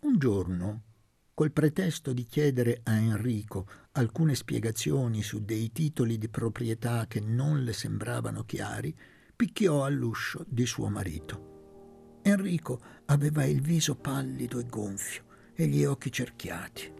Un 0.00 0.18
giorno, 0.18 0.82
col 1.32 1.52
pretesto 1.52 2.12
di 2.12 2.24
chiedere 2.24 2.80
a 2.82 2.96
Enrico 2.96 3.68
alcune 3.92 4.34
spiegazioni 4.34 5.22
su 5.22 5.44
dei 5.44 5.70
titoli 5.70 6.18
di 6.18 6.28
proprietà 6.28 7.06
che 7.06 7.20
non 7.20 7.62
le 7.62 7.72
sembravano 7.72 8.42
chiari, 8.44 8.96
picchiò 9.36 9.84
all'uscio 9.84 10.44
di 10.48 10.66
suo 10.66 10.88
marito. 10.88 11.55
Enrico 12.26 12.80
aveva 13.04 13.44
il 13.44 13.60
viso 13.60 13.94
pallido 13.94 14.58
e 14.58 14.66
gonfio 14.66 15.22
e 15.54 15.68
gli 15.68 15.84
occhi 15.84 16.10
cerchiati. 16.10 16.92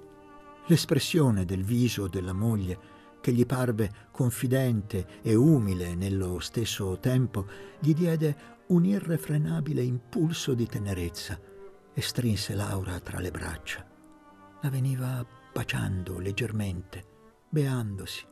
L'espressione 0.68 1.44
del 1.44 1.64
viso 1.64 2.06
della 2.06 2.32
moglie, 2.32 2.78
che 3.20 3.32
gli 3.32 3.44
parve 3.44 4.08
confidente 4.12 5.20
e 5.22 5.34
umile 5.34 5.96
nello 5.96 6.38
stesso 6.38 6.96
tempo, 7.00 7.44
gli 7.80 7.92
diede 7.92 8.36
un 8.68 8.84
irrefrenabile 8.84 9.82
impulso 9.82 10.54
di 10.54 10.68
tenerezza 10.68 11.40
e 11.92 12.00
strinse 12.00 12.54
Laura 12.54 13.00
tra 13.00 13.18
le 13.18 13.32
braccia. 13.32 13.84
La 14.62 14.70
veniva 14.70 15.26
baciando 15.52 16.20
leggermente, 16.20 17.04
beandosi, 17.48 18.24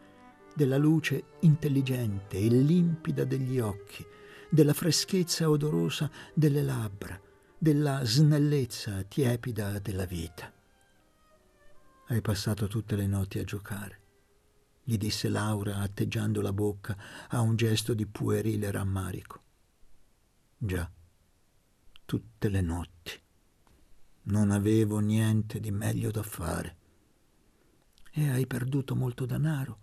della 0.55 0.77
luce 0.77 1.25
intelligente 1.41 2.39
e 2.39 2.47
limpida 2.47 3.25
degli 3.25 3.59
occhi, 3.59 4.07
della 4.51 4.75
freschezza 4.75 5.49
odorosa 5.49 6.11
delle 6.33 6.63
labbra, 6.63 7.21
della 7.59 8.05
snellezza 8.05 9.03
tiepida 9.03 9.79
della 9.79 10.05
vita. 10.05 10.53
Hai 12.07 12.21
passato 12.21 12.67
tutte 12.67 12.97
le 12.97 13.07
notti 13.07 13.39
a 13.39 13.45
giocare, 13.45 14.01
gli 14.83 14.99
disse 14.99 15.31
Laura 15.31 15.79
atteggiando 15.79 16.43
la 16.43 16.53
bocca 16.53 16.97
a 17.29 17.41
un 17.41 17.57
gesto 17.57 17.95
di 17.95 18.07
puerile 18.07 18.71
rammarico. 18.71 19.43
Già, 20.59 20.91
tutte 22.05 22.49
le 22.49 22.61
notti. 22.61 23.13
Non 24.25 24.51
avevo 24.51 24.99
niente 24.99 25.61
di 25.61 25.71
meglio 25.71 26.11
da 26.11 26.23
fare. 26.23 26.77
E 28.11 28.29
hai 28.29 28.47
perduto 28.47 28.95
molto 28.95 29.25
denaro? 29.25 29.79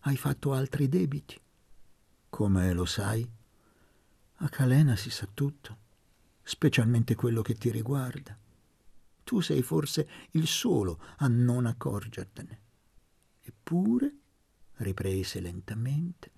Hai 0.00 0.16
fatto 0.16 0.52
altri 0.52 0.88
debiti? 0.88 1.38
Come 2.30 2.72
lo 2.72 2.84
sai? 2.84 3.28
A 4.40 4.50
Calena 4.50 4.96
si 4.96 5.08
sa 5.08 5.26
tutto, 5.32 5.78
specialmente 6.42 7.14
quello 7.14 7.40
che 7.40 7.54
ti 7.54 7.70
riguarda. 7.70 8.38
Tu 9.24 9.40
sei 9.40 9.62
forse 9.62 10.08
il 10.32 10.46
solo 10.46 11.00
a 11.18 11.26
non 11.26 11.64
accorgertene. 11.64 12.60
Eppure, 13.40 14.14
riprese 14.74 15.40
lentamente, 15.40 16.32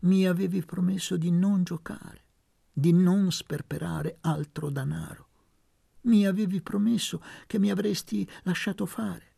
mi 0.00 0.26
avevi 0.26 0.64
promesso 0.64 1.16
di 1.16 1.30
non 1.30 1.62
giocare, 1.62 2.24
di 2.72 2.92
non 2.92 3.30
sperperare 3.30 4.18
altro 4.22 4.68
danaro. 4.68 5.28
Mi 6.02 6.26
avevi 6.26 6.60
promesso 6.60 7.22
che 7.46 7.60
mi 7.60 7.70
avresti 7.70 8.28
lasciato 8.42 8.84
fare. 8.84 9.32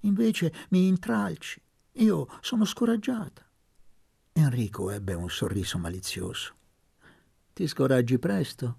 Invece 0.00 0.52
mi 0.68 0.86
intralci. 0.86 1.60
Io 1.92 2.28
sono 2.42 2.66
scoraggiata. 2.66 3.48
Enrico 4.32 4.90
ebbe 4.90 5.14
un 5.14 5.30
sorriso 5.30 5.78
malizioso. 5.78 6.58
Ti 7.60 7.66
scoraggi 7.66 8.18
presto? 8.18 8.78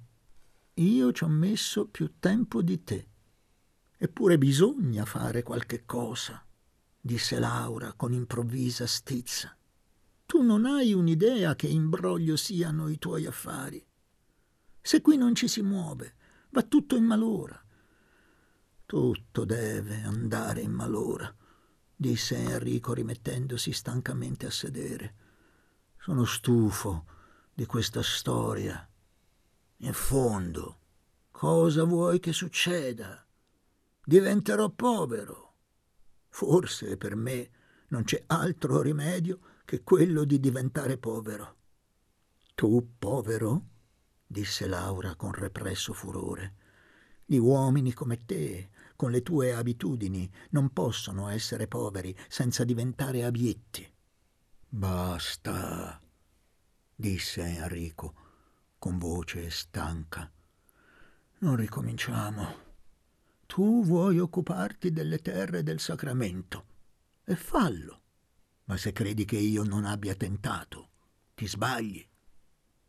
Io 0.73 1.11
ci 1.11 1.23
ho 1.23 1.27
messo 1.27 1.85
più 1.85 2.13
tempo 2.17 2.63
di 2.63 2.83
te. 2.83 3.09
Eppure 3.95 4.39
bisogna 4.39 5.05
fare 5.05 5.43
qualche 5.43 5.85
cosa, 5.85 6.43
disse 6.99 7.37
Laura 7.37 7.93
con 7.93 8.11
improvvisa 8.11 8.87
stizza. 8.87 9.55
Tu 10.25 10.41
non 10.41 10.65
hai 10.65 10.93
un'idea 10.93 11.55
che 11.55 11.67
imbroglio 11.67 12.35
siano 12.35 12.87
i 12.87 12.97
tuoi 12.97 13.27
affari. 13.27 13.85
Se 14.81 14.99
qui 15.01 15.15
non 15.15 15.35
ci 15.35 15.47
si 15.47 15.61
muove, 15.61 16.15
va 16.49 16.63
tutto 16.63 16.95
in 16.95 17.03
malora. 17.03 17.63
Tutto 18.87 19.45
deve 19.45 20.01
andare 20.01 20.61
in 20.61 20.71
malora, 20.71 21.31
disse 21.95 22.35
Enrico 22.35 22.93
rimettendosi 22.93 23.73
stancamente 23.73 24.47
a 24.47 24.51
sedere. 24.51 25.15
Sono 25.99 26.25
stufo 26.25 27.19
di 27.61 27.67
questa 27.67 28.01
storia. 28.01 28.89
In 29.81 29.93
fondo, 29.93 30.79
cosa 31.29 31.83
vuoi 31.83 32.19
che 32.19 32.33
succeda? 32.33 33.23
Diventerò 34.03 34.71
povero. 34.71 35.57
Forse 36.29 36.97
per 36.97 37.15
me 37.15 37.51
non 37.89 38.03
c'è 38.03 38.23
altro 38.25 38.81
rimedio 38.81 39.41
che 39.63 39.83
quello 39.83 40.23
di 40.23 40.39
diventare 40.39 40.97
povero. 40.97 41.57
Tu 42.55 42.95
povero? 42.97 43.65
disse 44.25 44.65
Laura 44.65 45.13
con 45.15 45.31
represso 45.31 45.93
furore. 45.93 46.55
Gli 47.23 47.37
uomini 47.37 47.93
come 47.93 48.25
te, 48.25 48.71
con 48.95 49.11
le 49.11 49.21
tue 49.21 49.53
abitudini, 49.53 50.27
non 50.49 50.73
possono 50.73 51.29
essere 51.29 51.67
poveri 51.67 52.17
senza 52.27 52.63
diventare 52.63 53.23
abietti. 53.23 53.87
Basta, 54.67 56.01
disse 57.01 57.41
Enrico 57.41 58.13
con 58.77 58.99
voce 58.99 59.49
stanca. 59.49 60.31
Non 61.39 61.55
ricominciamo. 61.55 62.69
Tu 63.47 63.83
vuoi 63.83 64.19
occuparti 64.19 64.91
delle 64.91 65.17
terre 65.17 65.63
del 65.63 65.79
sacramento 65.79 66.65
e 67.25 67.35
fallo. 67.35 68.01
Ma 68.65 68.77
se 68.77 68.91
credi 68.91 69.25
che 69.25 69.37
io 69.37 69.63
non 69.63 69.83
abbia 69.83 70.13
tentato, 70.13 70.89
ti 71.33 71.47
sbagli. 71.47 72.07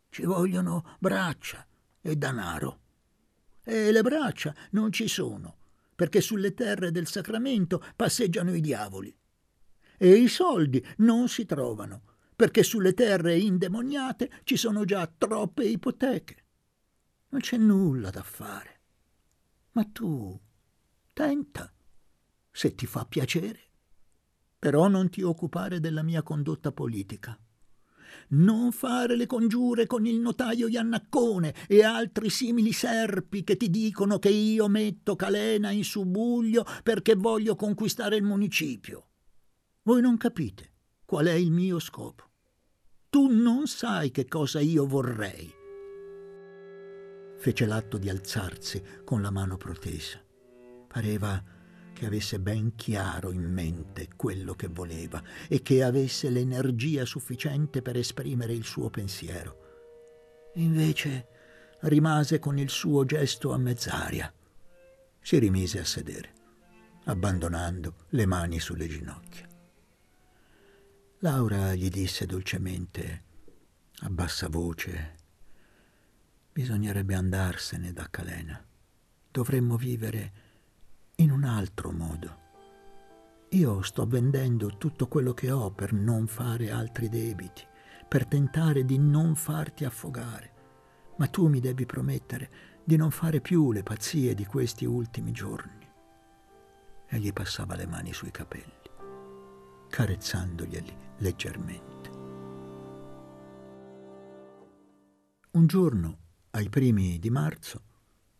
Ci 0.09 0.23
vogliono 0.25 0.95
braccia 0.99 1.65
e 1.99 2.15
danaro. 2.15 2.79
E 3.63 3.91
le 3.91 4.03
braccia 4.03 4.53
non 4.71 4.91
ci 4.91 5.07
sono, 5.07 5.57
perché 5.95 6.21
sulle 6.21 6.53
terre 6.53 6.91
del 6.91 7.07
sacramento 7.07 7.83
passeggiano 7.95 8.53
i 8.53 8.61
diavoli. 8.61 9.15
E 9.97 10.07
i 10.07 10.27
soldi 10.27 10.85
non 10.97 11.27
si 11.29 11.45
trovano, 11.45 12.12
perché 12.43 12.61
sulle 12.61 12.93
terre 12.93 13.37
indemoniate 13.37 14.29
ci 14.43 14.57
sono 14.57 14.83
già 14.83 15.09
troppe 15.17 15.63
ipoteche. 15.63 16.43
Non 17.29 17.39
c'è 17.39 17.55
nulla 17.55 18.09
da 18.09 18.21
fare. 18.21 18.81
Ma 19.71 19.85
tu 19.85 20.37
tenta. 21.13 21.73
se 22.51 22.75
ti 22.75 22.85
fa 22.85 23.05
piacere. 23.05 23.59
Però 24.59 24.89
non 24.89 25.09
ti 25.09 25.21
occupare 25.21 25.79
della 25.79 26.03
mia 26.03 26.21
condotta 26.21 26.73
politica. 26.73 27.39
Non 28.31 28.73
fare 28.73 29.15
le 29.15 29.25
congiure 29.25 29.87
con 29.87 30.05
il 30.05 30.19
notaio 30.19 30.67
Iannaccone 30.67 31.55
e 31.69 31.81
altri 31.81 32.29
simili 32.29 32.73
serpi 32.73 33.45
che 33.45 33.55
ti 33.55 33.69
dicono 33.69 34.19
che 34.19 34.27
io 34.27 34.67
metto 34.67 35.15
Calena 35.15 35.71
in 35.71 35.85
subbuglio 35.85 36.65
perché 36.83 37.15
voglio 37.15 37.55
conquistare 37.55 38.17
il 38.17 38.23
municipio. 38.23 39.11
Voi 39.83 40.01
non 40.01 40.17
capite 40.17 40.71
qual 41.05 41.27
è 41.27 41.33
il 41.33 41.51
mio 41.51 41.79
scopo. 41.79 42.31
Tu 43.13 43.27
non 43.27 43.67
sai 43.67 44.09
che 44.09 44.25
cosa 44.25 44.59
io 44.59 44.87
vorrei. 44.87 45.53
Fece 47.37 47.67
l'atto 47.67 47.99
di 47.99 48.09
alzarsi 48.09 48.81
con 49.05 49.21
la 49.21 49.29
mano 49.29 49.55
protesa. 49.55 50.19
Pareva 50.87 51.39
che 51.93 52.07
avesse 52.07 52.39
ben 52.39 52.73
chiaro 52.73 53.31
in 53.31 53.43
mente 53.43 54.07
quello 54.15 54.55
che 54.55 54.67
voleva 54.67 55.21
e 55.47 55.61
che 55.61 55.83
avesse 55.83 56.31
l'energia 56.31 57.05
sufficiente 57.05 57.83
per 57.83 57.97
esprimere 57.97 58.53
il 58.53 58.63
suo 58.63 58.89
pensiero. 58.89 59.57
Invece 60.55 61.27
rimase 61.81 62.39
con 62.39 62.57
il 62.57 62.71
suo 62.71 63.05
gesto 63.05 63.51
a 63.53 63.59
mezz'aria. 63.59 64.33
Si 65.21 65.37
rimise 65.37 65.79
a 65.79 65.85
sedere, 65.85 66.33
abbandonando 67.03 67.93
le 68.09 68.25
mani 68.25 68.59
sulle 68.59 68.87
ginocchia. 68.87 69.52
Laura 71.23 71.73
gli 71.73 71.87
disse 71.87 72.25
dolcemente, 72.25 73.23
a 73.99 74.09
bassa 74.09 74.49
voce, 74.49 75.15
bisognerebbe 76.51 77.15
andarsene 77.15 77.93
da 77.93 78.09
Calena. 78.09 78.61
Dovremmo 79.31 79.77
vivere 79.77 80.31
in 81.15 81.31
un 81.31 81.45
altro 81.45 81.93
modo. 81.93 82.39
Io 83.51 83.81
sto 83.83 84.05
vendendo 84.05 84.75
tutto 84.75 85.07
quello 85.07 85.33
che 85.33 85.49
ho 85.49 85.71
per 85.71 85.93
non 85.93 86.27
fare 86.27 86.71
altri 86.71 87.07
debiti, 87.07 87.65
per 88.05 88.25
tentare 88.25 88.83
di 88.83 88.97
non 88.97 89.33
farti 89.35 89.85
affogare, 89.85 90.51
ma 91.19 91.27
tu 91.27 91.47
mi 91.47 91.61
devi 91.61 91.85
promettere 91.85 92.51
di 92.83 92.97
non 92.97 93.11
fare 93.11 93.39
più 93.39 93.71
le 93.71 93.83
pazzie 93.83 94.33
di 94.33 94.43
questi 94.45 94.83
ultimi 94.83 95.31
giorni. 95.31 95.87
E 97.07 97.17
gli 97.17 97.31
passava 97.31 97.77
le 97.77 97.87
mani 97.87 98.11
sui 98.11 98.29
capelli, 98.29 98.81
carezzandoglieli 99.87 101.03
leggermente. 101.23 102.11
Un 105.51 105.65
giorno, 105.67 106.17
ai 106.51 106.69
primi 106.69 107.17
di 107.17 107.29
marzo, 107.29 107.81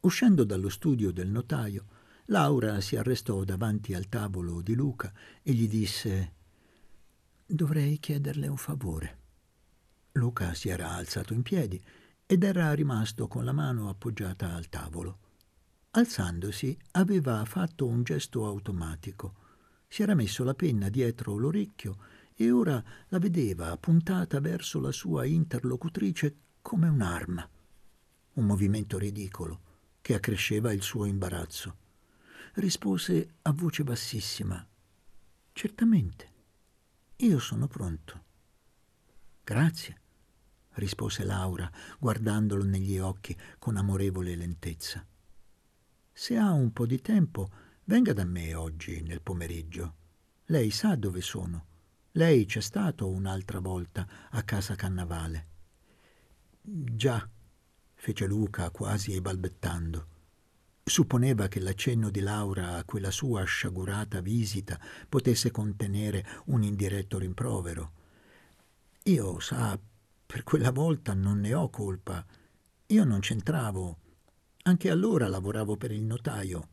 uscendo 0.02 0.44
dallo 0.44 0.70
studio 0.70 1.12
del 1.12 1.30
notaio, 1.30 1.86
Laura 2.26 2.82
si 2.82 2.96
arrestò 2.96 3.44
davanti 3.44 3.94
al 3.94 4.08
tavolo 4.10 4.62
di 4.62 4.76
Luca 4.76 5.12
e 5.42 5.54
gli 5.54 5.68
disse 5.68 6.34
Dovrei 7.46 8.00
chiederle 8.00 8.48
un 8.48 8.58
favore. 8.58 9.20
Luca 10.14 10.54
si 10.54 10.70
era 10.70 10.92
alzato 10.92 11.34
in 11.34 11.42
piedi 11.42 11.82
ed 12.26 12.44
era 12.44 12.74
rimasto 12.74 13.28
con 13.28 13.46
la 13.46 13.52
mano 13.52 13.90
appoggiata 13.90 14.54
al 14.54 14.70
tavolo. 14.70 15.20
Alzandosi 15.92 16.78
aveva 16.92 17.44
fatto 17.46 17.86
un 17.86 18.04
gesto 18.04 18.46
automatico. 18.46 19.36
Si 19.88 20.02
era 20.02 20.16
messo 20.16 20.44
la 20.44 20.56
penna 20.56 20.90
dietro 20.90 21.38
l'orecchio 21.38 21.98
e 22.36 22.52
ora 22.52 22.84
la 23.10 23.20
vedeva 23.20 23.76
puntata 23.78 24.40
verso 24.40 24.80
la 24.80 24.92
sua 24.92 25.26
interlocutrice 25.26 26.36
come 26.62 26.88
un'arma. 26.88 27.48
Un 28.34 28.46
movimento 28.46 28.98
ridicolo 28.98 29.72
che 30.02 30.14
accresceva 30.16 30.74
il 30.74 30.82
suo 30.82 31.06
imbarazzo. 31.06 31.78
Rispose 32.54 33.36
a 33.44 33.52
voce 33.52 33.84
bassissima: 33.84 34.66
Certamente, 35.52 36.32
io 37.18 37.40
sono 37.40 37.68
pronto. 37.68 38.24
Grazie, 39.44 40.02
rispose 40.74 41.24
Laura, 41.24 41.70
guardandolo 42.00 42.64
negli 42.64 42.98
occhi 42.98 43.36
con 43.60 43.78
amorevole 43.78 44.36
lentezza. 44.36 45.06
Se 46.12 46.38
ha 46.38 46.52
un 46.52 46.72
po' 46.72 46.86
di 46.86 47.02
tempo, 47.02 47.50
venga 47.86 48.14
da 48.14 48.24
me 48.24 48.54
oggi 48.54 49.02
nel 49.02 49.22
pomeriggio. 49.22 49.96
Lei 50.46 50.70
sa 50.70 50.96
dove 50.96 51.22
sono. 51.22 51.66
Lei 52.16 52.46
c'è 52.46 52.62
stato 52.62 53.10
un'altra 53.10 53.60
volta 53.60 54.08
a 54.30 54.44
casa 54.44 54.76
Cannavale. 54.76 55.48
Già, 56.62 57.28
fece 57.96 58.28
Luca 58.28 58.70
quasi 58.70 59.20
balbettando. 59.20 60.08
Supponeva 60.84 61.48
che 61.48 61.60
l'accenno 61.60 62.12
di 62.12 62.20
Laura 62.20 62.76
a 62.76 62.84
quella 62.84 63.10
sua 63.10 63.44
sciagurata 63.46 64.22
visita 64.22 64.80
potesse 65.10 65.50
contenere 65.50 66.24
un 66.46 66.62
indiretto 66.62 67.18
rimprovero. 67.18 67.94
Io, 69.06 69.40
sa, 69.40 69.80
per 70.24 70.44
quella 70.44 70.72
volta 70.72 71.16
non 71.16 71.40
ne 71.40 71.56
ho 71.56 71.68
colpa. 71.72 72.24
Io 72.86 73.04
non 73.06 73.22
c'entravo. 73.22 73.98
Anche 74.66 74.92
allora 74.92 75.28
lavoravo 75.28 75.78
per 75.78 75.92
il 75.92 76.04
notaio. 76.04 76.70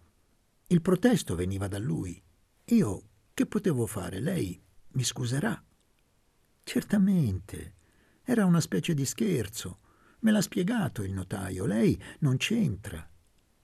Il 0.67 0.83
protesto 0.83 1.35
veniva 1.35 1.67
da 1.67 1.79
lui. 1.79 2.23
Io 2.67 3.03
che 3.33 3.47
potevo 3.47 3.87
fare? 3.87 4.21
Lei 4.21 4.69
mi 4.93 5.05
scuserà. 5.05 5.63
Certamente. 6.63 7.75
Era 8.23 8.45
una 8.45 8.61
specie 8.61 8.95
di 8.95 9.05
scherzo. 9.05 9.79
Me 10.21 10.31
l'ha 10.31 10.41
spiegato 10.41 11.03
il 11.03 11.13
notaio. 11.13 11.67
Lei 11.67 12.01
non 12.21 12.37
c'entra. 12.37 13.09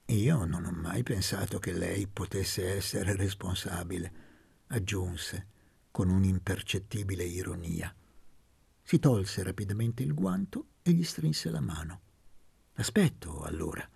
Io 0.05 0.45
non 0.45 0.65
ho 0.65 0.71
mai 0.71 1.03
pensato 1.03 1.59
che 1.59 1.73
lei 1.73 2.07
potesse 2.07 2.75
essere 2.75 3.15
responsabile, 3.15 4.11
aggiunse 4.67 5.47
con 5.91 6.09
un'impercettibile 6.09 7.23
ironia. 7.23 7.93
Si 8.81 8.99
tolse 8.99 9.43
rapidamente 9.43 10.03
il 10.03 10.13
guanto 10.13 10.67
e 10.81 10.91
gli 10.91 11.03
strinse 11.03 11.49
la 11.49 11.59
mano. 11.59 12.01
Aspetto, 12.75 13.43
allora. 13.43 13.87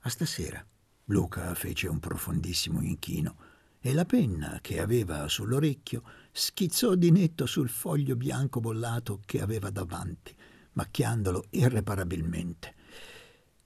A 0.00 0.08
stasera. 0.08 0.66
Luca 1.08 1.54
fece 1.54 1.88
un 1.88 2.00
profondissimo 2.00 2.80
inchino 2.80 3.43
e 3.86 3.92
la 3.92 4.06
penna 4.06 4.60
che 4.62 4.80
aveva 4.80 5.28
sull'orecchio 5.28 6.02
schizzò 6.32 6.94
di 6.94 7.10
netto 7.10 7.44
sul 7.44 7.68
foglio 7.68 8.16
bianco 8.16 8.58
bollato 8.58 9.20
che 9.26 9.42
aveva 9.42 9.68
davanti, 9.68 10.34
macchiandolo 10.72 11.44
irreparabilmente. 11.50 12.74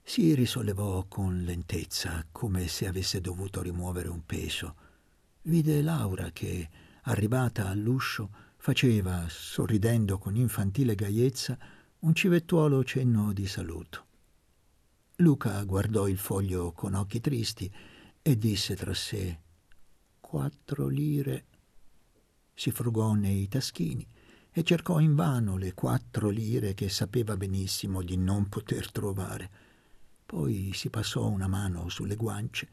Si 0.03 0.35
risollevò 0.35 1.05
con 1.07 1.45
lentezza, 1.45 2.27
come 2.33 2.67
se 2.67 2.89
avesse 2.89 3.21
dovuto 3.21 3.63
rimuovere 3.63 4.09
un 4.09 4.27
peso. 4.27 4.75
Vide 5.43 5.83
Laura 5.83 6.33
che, 6.33 6.69
arrivata 7.03 7.69
all'uscio, 7.69 8.29
faceva, 8.57 9.25
sorridendo 9.29 10.19
con 10.19 10.35
infantile 10.35 10.97
gaiezza, 10.97 11.57
un 12.01 12.13
civettuolo 12.13 12.83
cenno 12.83 13.33
di 13.33 13.47
saluto. 13.47 14.07
Luca 15.19 15.63
guardò 15.63 16.09
il 16.09 16.19
foglio 16.19 16.73
con 16.73 16.95
occhi 16.95 17.21
tristi 17.21 17.73
e 18.21 18.37
disse 18.37 18.75
tra 18.75 18.93
sé 18.93 19.47
quattro 20.29 20.88
lire. 20.88 21.47
Si 22.53 22.71
frugò 22.71 23.14
nei 23.14 23.49
taschini 23.49 24.07
e 24.53 24.62
cercò 24.62 25.01
invano 25.01 25.57
le 25.57 25.73
quattro 25.73 26.29
lire 26.29 26.75
che 26.75 26.91
sapeva 26.91 27.35
benissimo 27.38 28.03
di 28.03 28.19
non 28.19 28.47
poter 28.51 28.93
trovare. 28.93 29.51
Poi 30.27 30.73
si 30.75 30.91
passò 30.91 31.27
una 31.27 31.47
mano 31.47 31.88
sulle 31.88 32.14
guance 32.14 32.69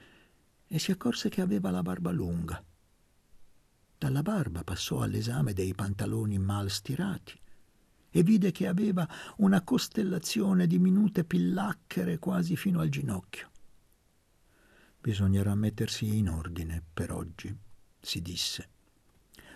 e 0.68 0.80
si 0.80 0.91
accorse 0.91 1.30
che 1.30 1.39
aveva 1.39 1.72
la 1.72 1.82
barba 1.82 2.12
lunga. 2.12 2.62
Dalla 3.98 4.22
barba 4.22 4.65
passò 4.65 5.00
all'esame 5.00 5.54
dei 5.54 5.74
pantaloni 5.74 6.38
mal 6.38 6.70
stirati 6.70 7.39
e 8.10 8.22
vide 8.22 8.52
che 8.52 8.68
aveva 8.68 9.08
una 9.38 9.62
costellazione 9.62 10.68
di 10.68 10.78
minute 10.78 11.24
pillacchere 11.24 12.20
quasi 12.20 12.58
fino 12.58 12.82
al 12.82 12.89
ginocchio. 12.89 13.54
Bisognerà 15.06 15.54
mettersi 15.54 16.18
in 16.18 16.30
ordine 16.30 16.82
per 16.91 17.12
oggi, 17.12 17.56
si 18.02 18.24
disse. 18.24 18.70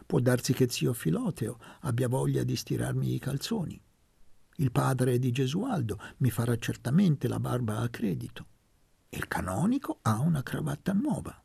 Può 0.06 0.20
darsi 0.20 0.54
che 0.54 0.70
zio 0.70 0.94
Filoteo 0.94 1.58
abbia 1.80 2.08
voglia 2.08 2.44
di 2.44 2.56
stirarmi 2.56 3.16
i 3.16 3.18
calzoni. 3.18 3.82
Il 4.58 4.72
padre 4.72 5.18
di 5.18 5.32
Gesualdo 5.32 6.00
mi 6.18 6.30
farà 6.30 6.56
certamente 6.60 7.28
la 7.28 7.40
barba 7.40 7.80
a 7.80 7.90
credito. 7.90 8.46
Il 9.10 9.28
canonico 9.28 9.98
ha 10.04 10.20
una 10.20 10.44
cravatta 10.44 10.94
nuova. 10.94 11.44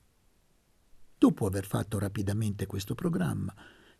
Dopo 1.17 1.47
aver 1.47 1.64
fatto 1.64 1.99
rapidamente 1.99 2.67
questo 2.67 2.95
programma, 2.95 3.55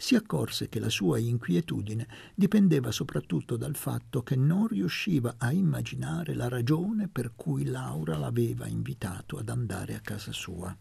si 0.05 0.17
accorse 0.17 0.69
che 0.69 0.81
la 0.81 0.91
sua 0.91 1.19
inquietudine 1.19 2.07
dipendeva 2.35 2.91
soprattutto 2.91 3.57
dal 3.57 3.75
fatto 3.75 4.23
che 4.23 4.37
non 4.37 4.67
riusciva 4.67 5.37
a 5.39 5.51
immaginare 5.51 6.35
la 6.35 6.47
ragione 6.47 7.09
per 7.09 7.33
cui 7.35 7.65
Laura 7.65 8.19
l'aveva 8.19 8.67
invitato 8.67 9.39
ad 9.39 9.49
andare 9.49 9.95
a 9.95 10.01
casa 10.01 10.31
sua. 10.31 10.77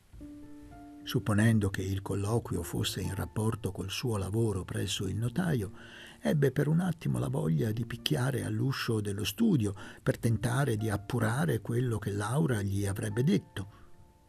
Supponendo 1.03 1.69
che 1.69 1.83
il 1.83 2.01
colloquio 2.01 2.63
fosse 2.63 2.99
in 2.99 3.15
rapporto 3.15 3.71
col 3.71 3.89
suo 3.89 4.17
lavoro 4.17 4.65
presso 4.65 5.07
il 5.07 5.15
notaio, 5.15 5.71
ebbe 6.19 6.51
per 6.51 6.67
un 6.67 6.81
attimo 6.81 7.17
la 7.17 7.29
voglia 7.29 7.71
di 7.71 7.86
picchiare 7.86 8.43
all'uscio 8.43 8.99
dello 8.99 9.23
studio 9.23 9.73
per 10.03 10.17
tentare 10.17 10.75
di 10.75 10.89
appurare 10.89 11.62
quello 11.62 11.97
che 11.97 12.12
Laura 12.12 12.62
gli 12.62 12.86
avrebbe 12.86 13.23
detto 13.23 13.79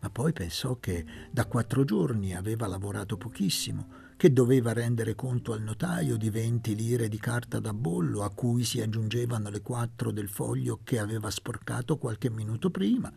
ma 0.05 0.11
poi 0.11 0.35
pensò 0.35 0.79
che 0.81 1.03
da 1.31 1.47
quattro 1.47 1.83
giorni 1.83 2.37
aveva 2.37 2.67
lavorato 2.67 3.17
pochissimo, 3.17 4.04
che 4.17 4.33
doveva 4.33 4.73
rendere 4.73 5.15
conto 5.15 5.53
al 5.53 5.63
notaio 5.63 6.17
di 6.17 6.31
venti 6.31 6.75
lire 6.75 7.09
di 7.09 7.19
carta 7.19 7.59
da 7.59 7.73
bollo 7.73 8.23
a 8.23 8.31
cui 8.31 8.65
si 8.65 8.81
aggiungevano 8.81 9.51
le 9.51 9.61
quattro 9.61 10.11
del 10.11 10.29
foglio 10.29 10.81
che 10.83 10.99
aveva 10.99 11.31
sporcato 11.31 11.99
qualche 11.99 12.31
minuto 12.31 12.71
prima, 12.71 13.13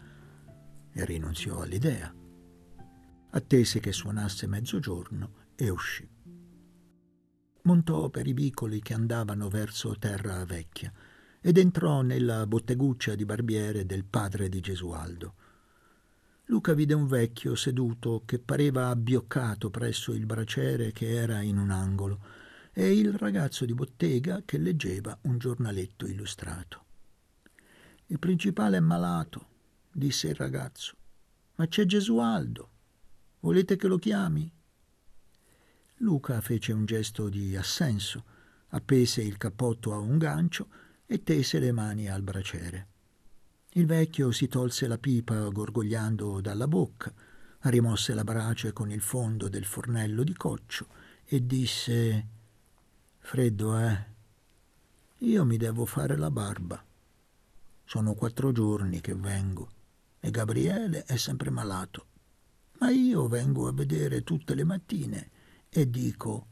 e 0.92 1.06
rinunziò 1.06 1.62
all'idea. 1.62 2.14
Attese 3.30 3.80
che 3.80 3.92
suonasse 3.92 4.48
mezzogiorno 4.48 5.32
e 5.56 5.70
uscì. 5.70 6.10
Montò 7.64 8.10
per 8.10 8.26
i 8.28 8.34
vicoli 8.34 8.82
che 8.82 8.94
andavano 8.94 9.50
verso 9.50 9.96
Terra 10.00 10.44
Vecchia 10.46 10.92
ed 11.42 11.58
entrò 11.58 12.02
nella 12.02 12.48
botteguccia 12.48 13.14
di 13.14 13.26
barbiere 13.26 13.86
del 13.86 14.06
padre 14.06 14.50
di 14.50 14.60
Gesualdo. 14.60 15.36
Luca 16.50 16.74
vide 16.74 16.94
un 16.94 17.08
vecchio 17.08 17.56
seduto 17.56 18.24
che 18.26 18.40
pareva 18.40 18.88
abbioccato 18.88 19.70
presso 19.70 20.14
il 20.14 20.26
braciere 20.26 20.94
che 20.94 21.12
era 21.12 21.42
in 21.42 21.58
un 21.58 21.72
angolo 21.72 22.24
e 22.72 22.98
il 22.98 23.12
ragazzo 23.14 23.66
di 23.66 23.74
bottega 23.74 24.44
che 24.46 24.58
leggeva 24.58 25.18
un 25.24 25.38
giornaletto 25.40 26.08
illustrato. 26.08 26.86
Il 28.06 28.20
principale 28.20 28.78
è 28.78 28.80
malato, 28.80 29.48
disse 29.92 30.30
il 30.30 30.36
ragazzo, 30.36 30.96
ma 31.56 31.68
c'è 31.68 31.86
Gesualdo. 31.86 32.70
Volete 33.42 33.76
che 33.76 33.88
lo 33.88 33.98
chiami? 33.98 34.50
Luca 35.98 36.40
fece 36.40 36.72
un 36.72 36.86
gesto 36.86 37.28
di 37.28 37.58
assenso, 37.58 38.24
appese 38.70 39.22
il 39.22 39.36
cappotto 39.36 39.92
a 39.92 39.98
un 39.98 40.18
gancio 40.18 40.70
e 41.06 41.24
tese 41.24 41.60
le 41.60 41.74
mani 41.74 42.08
al 42.08 42.22
braciere. 42.22 42.88
Il 43.78 43.86
vecchio 43.86 44.32
si 44.32 44.48
tolse 44.48 44.88
la 44.88 44.98
pipa 44.98 45.50
gorgogliando 45.50 46.42
dalla 46.42 46.68
bocca, 46.68 47.14
rimosse 47.60 48.16
la 48.16 48.24
brace 48.24 48.74
con 48.74 48.90
il 48.90 49.02
fondo 49.02 49.50
del 49.50 49.66
fornello 49.66 50.24
di 50.24 50.34
coccio 50.34 50.88
e 51.24 51.46
disse 51.46 52.28
Freddo, 53.20 53.78
eh? 53.78 54.06
Io 55.20 55.46
mi 55.46 55.58
devo 55.58 55.86
fare 55.86 56.18
la 56.18 56.32
barba. 56.32 56.84
Sono 57.86 58.16
quattro 58.16 58.52
giorni 58.52 59.00
che 59.00 59.14
vengo 59.14 59.70
e 60.22 60.32
Gabriele 60.32 61.04
è 61.04 61.16
sempre 61.16 61.52
malato. 61.52 62.06
Ma 62.80 62.90
io 62.90 63.28
vengo 63.28 63.68
a 63.68 63.74
vedere 63.74 64.24
tutte 64.24 64.56
le 64.56 64.64
mattine 64.64 65.30
e 65.70 65.88
dico 65.88 66.48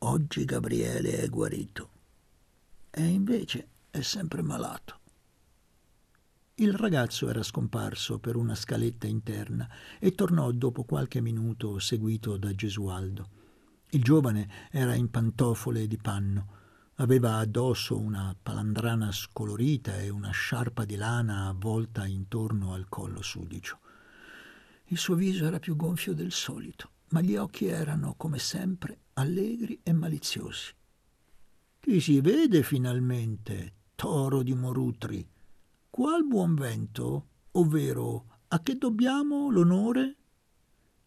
oggi 0.00 0.44
Gabriele 0.44 1.12
è 1.12 1.30
guarito. 1.30 1.88
E 2.90 3.06
invece 3.06 3.68
è 3.88 4.02
sempre 4.02 4.42
malato. 4.42 5.07
Il 6.60 6.74
ragazzo 6.74 7.28
era 7.28 7.44
scomparso 7.44 8.18
per 8.18 8.34
una 8.34 8.56
scaletta 8.56 9.06
interna 9.06 9.70
e 10.00 10.10
tornò 10.10 10.50
dopo 10.50 10.82
qualche 10.82 11.20
minuto 11.20 11.78
seguito 11.78 12.36
da 12.36 12.52
Gesualdo. 12.52 13.28
Il 13.90 14.02
giovane 14.02 14.66
era 14.72 14.94
in 14.94 15.08
pantofole 15.08 15.86
di 15.86 15.96
panno. 15.98 16.46
Aveva 16.96 17.36
addosso 17.36 17.96
una 17.96 18.34
palandrana 18.42 19.12
scolorita 19.12 20.00
e 20.00 20.08
una 20.08 20.30
sciarpa 20.30 20.84
di 20.84 20.96
lana 20.96 21.46
avvolta 21.46 22.04
intorno 22.06 22.72
al 22.72 22.88
collo 22.88 23.22
sudicio. 23.22 23.78
Il 24.86 24.98
suo 24.98 25.14
viso 25.14 25.46
era 25.46 25.60
più 25.60 25.76
gonfio 25.76 26.12
del 26.12 26.32
solito, 26.32 26.90
ma 27.10 27.20
gli 27.20 27.36
occhi 27.36 27.66
erano, 27.66 28.14
come 28.16 28.40
sempre, 28.40 29.02
allegri 29.12 29.78
e 29.84 29.92
maliziosi. 29.92 30.74
Chi 31.78 32.00
si 32.00 32.20
vede 32.20 32.64
finalmente, 32.64 33.74
toro 33.94 34.42
di 34.42 34.54
Morutri? 34.54 35.36
Qual 35.98 36.24
buon 36.24 36.54
vento, 36.54 37.26
ovvero 37.50 38.42
a 38.46 38.62
che 38.62 38.76
dobbiamo 38.76 39.50
l'onore? 39.50 40.16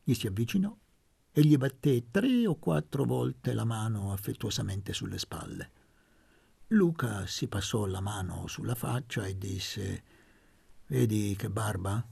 Gli 0.04 0.13
si 0.13 0.27
avvicinò 0.27 0.77
e 1.32 1.41
gli 1.45 1.56
batté 1.56 2.12
tre 2.12 2.45
o 2.45 2.60
quattro 2.60 3.06
volte 3.06 3.54
la 3.54 3.63
mano 3.63 4.12
affettuosamente 4.12 4.91
sulle 4.91 5.17
spalle. 5.17 5.71
Luca 6.67 7.25
si 7.25 7.47
passò 7.47 7.86
la 7.86 8.01
mano 8.01 8.47
sulla 8.47 8.75
faccia 8.75 9.25
e 9.25 9.38
disse 9.38 10.04
Vedi 10.88 11.38
che 11.38 11.49
barba? 11.49 12.06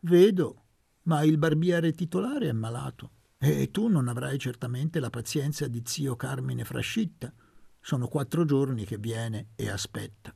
Vedo, 0.00 0.64
ma 1.02 1.22
il 1.22 1.38
barbiere 1.38 1.92
titolare 1.92 2.48
è 2.48 2.52
malato 2.52 3.10
e 3.38 3.70
tu 3.70 3.86
non 3.86 4.08
avrai 4.08 4.40
certamente 4.40 4.98
la 4.98 5.10
pazienza 5.10 5.68
di 5.68 5.82
zio 5.84 6.16
Carmine 6.16 6.64
Frascitta. 6.64 7.32
Sono 7.78 8.08
quattro 8.08 8.44
giorni 8.44 8.84
che 8.84 8.98
viene 8.98 9.50
e 9.54 9.70
aspetta. 9.70 10.34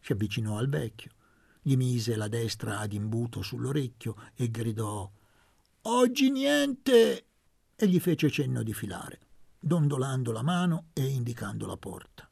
Si 0.00 0.12
avvicinò 0.12 0.58
al 0.58 0.68
vecchio, 0.68 1.12
gli 1.62 1.76
mise 1.76 2.16
la 2.16 2.28
destra 2.28 2.78
ad 2.78 2.92
imbuto 2.92 3.42
sull'orecchio 3.42 4.16
e 4.34 4.50
gridò 4.50 5.10
Oggi 5.82 6.30
niente! 6.30 7.26
e 7.76 7.88
gli 7.88 7.98
fece 7.98 8.30
cenno 8.30 8.62
di 8.62 8.74
filare, 8.74 9.20
dondolando 9.58 10.32
la 10.32 10.42
mano 10.42 10.88
e 10.92 11.06
indicando 11.06 11.66
la 11.66 11.78
porta. 11.78 12.28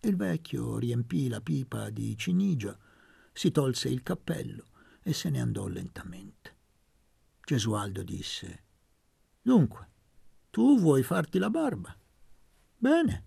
Il 0.00 0.16
vecchio 0.16 0.78
riempì 0.78 1.28
la 1.28 1.40
pipa 1.40 1.90
di 1.90 2.16
cinigia, 2.16 2.76
si 3.32 3.52
tolse 3.52 3.88
il 3.88 4.02
cappello 4.02 4.66
e 5.02 5.12
se 5.12 5.30
ne 5.30 5.40
andò 5.40 5.68
lentamente. 5.68 6.56
Gesualdo 7.44 8.02
disse 8.02 8.64
Dunque, 9.40 9.88
tu 10.50 10.78
vuoi 10.78 11.04
farti 11.04 11.38
la 11.38 11.50
barba? 11.50 11.96
Bene, 12.76 13.24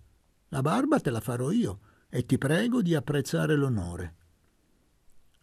la 0.49 0.61
barba 0.61 0.99
te 0.99 1.09
la 1.09 1.21
farò 1.21 1.51
io 1.51 1.79
e 2.13 2.25
ti 2.25 2.37
prego 2.37 2.81
di 2.81 2.93
apprezzare 2.93 3.55
l'onore. 3.55 4.15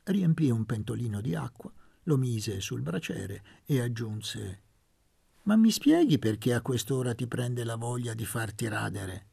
Riempì 0.04 0.50
un 0.50 0.66
pentolino 0.66 1.22
di 1.22 1.35
acqua, 1.35 1.72
lo 2.02 2.16
mise 2.18 2.61
sul 2.61 2.83
braciere 2.83 3.62
e 3.64 3.81
aggiunse 3.81 4.62
Ma 5.44 5.57
mi 5.57 5.70
spieghi 5.70 6.18
perché 6.18 6.52
a 6.52 6.61
quest'ora 6.61 7.14
ti 7.14 7.26
prende 7.26 7.64
la 7.64 7.76
voglia 7.76 8.12
di 8.12 8.26
farti 8.26 8.68
radere? 8.68 9.26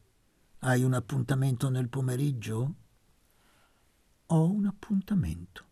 Hai 0.60 0.82
un 0.82 0.94
appuntamento 0.94 1.68
nel 1.68 1.90
pomeriggio? 1.90 2.74
Ho 4.26 4.50
un 4.50 4.64
appuntamento. 4.64 5.64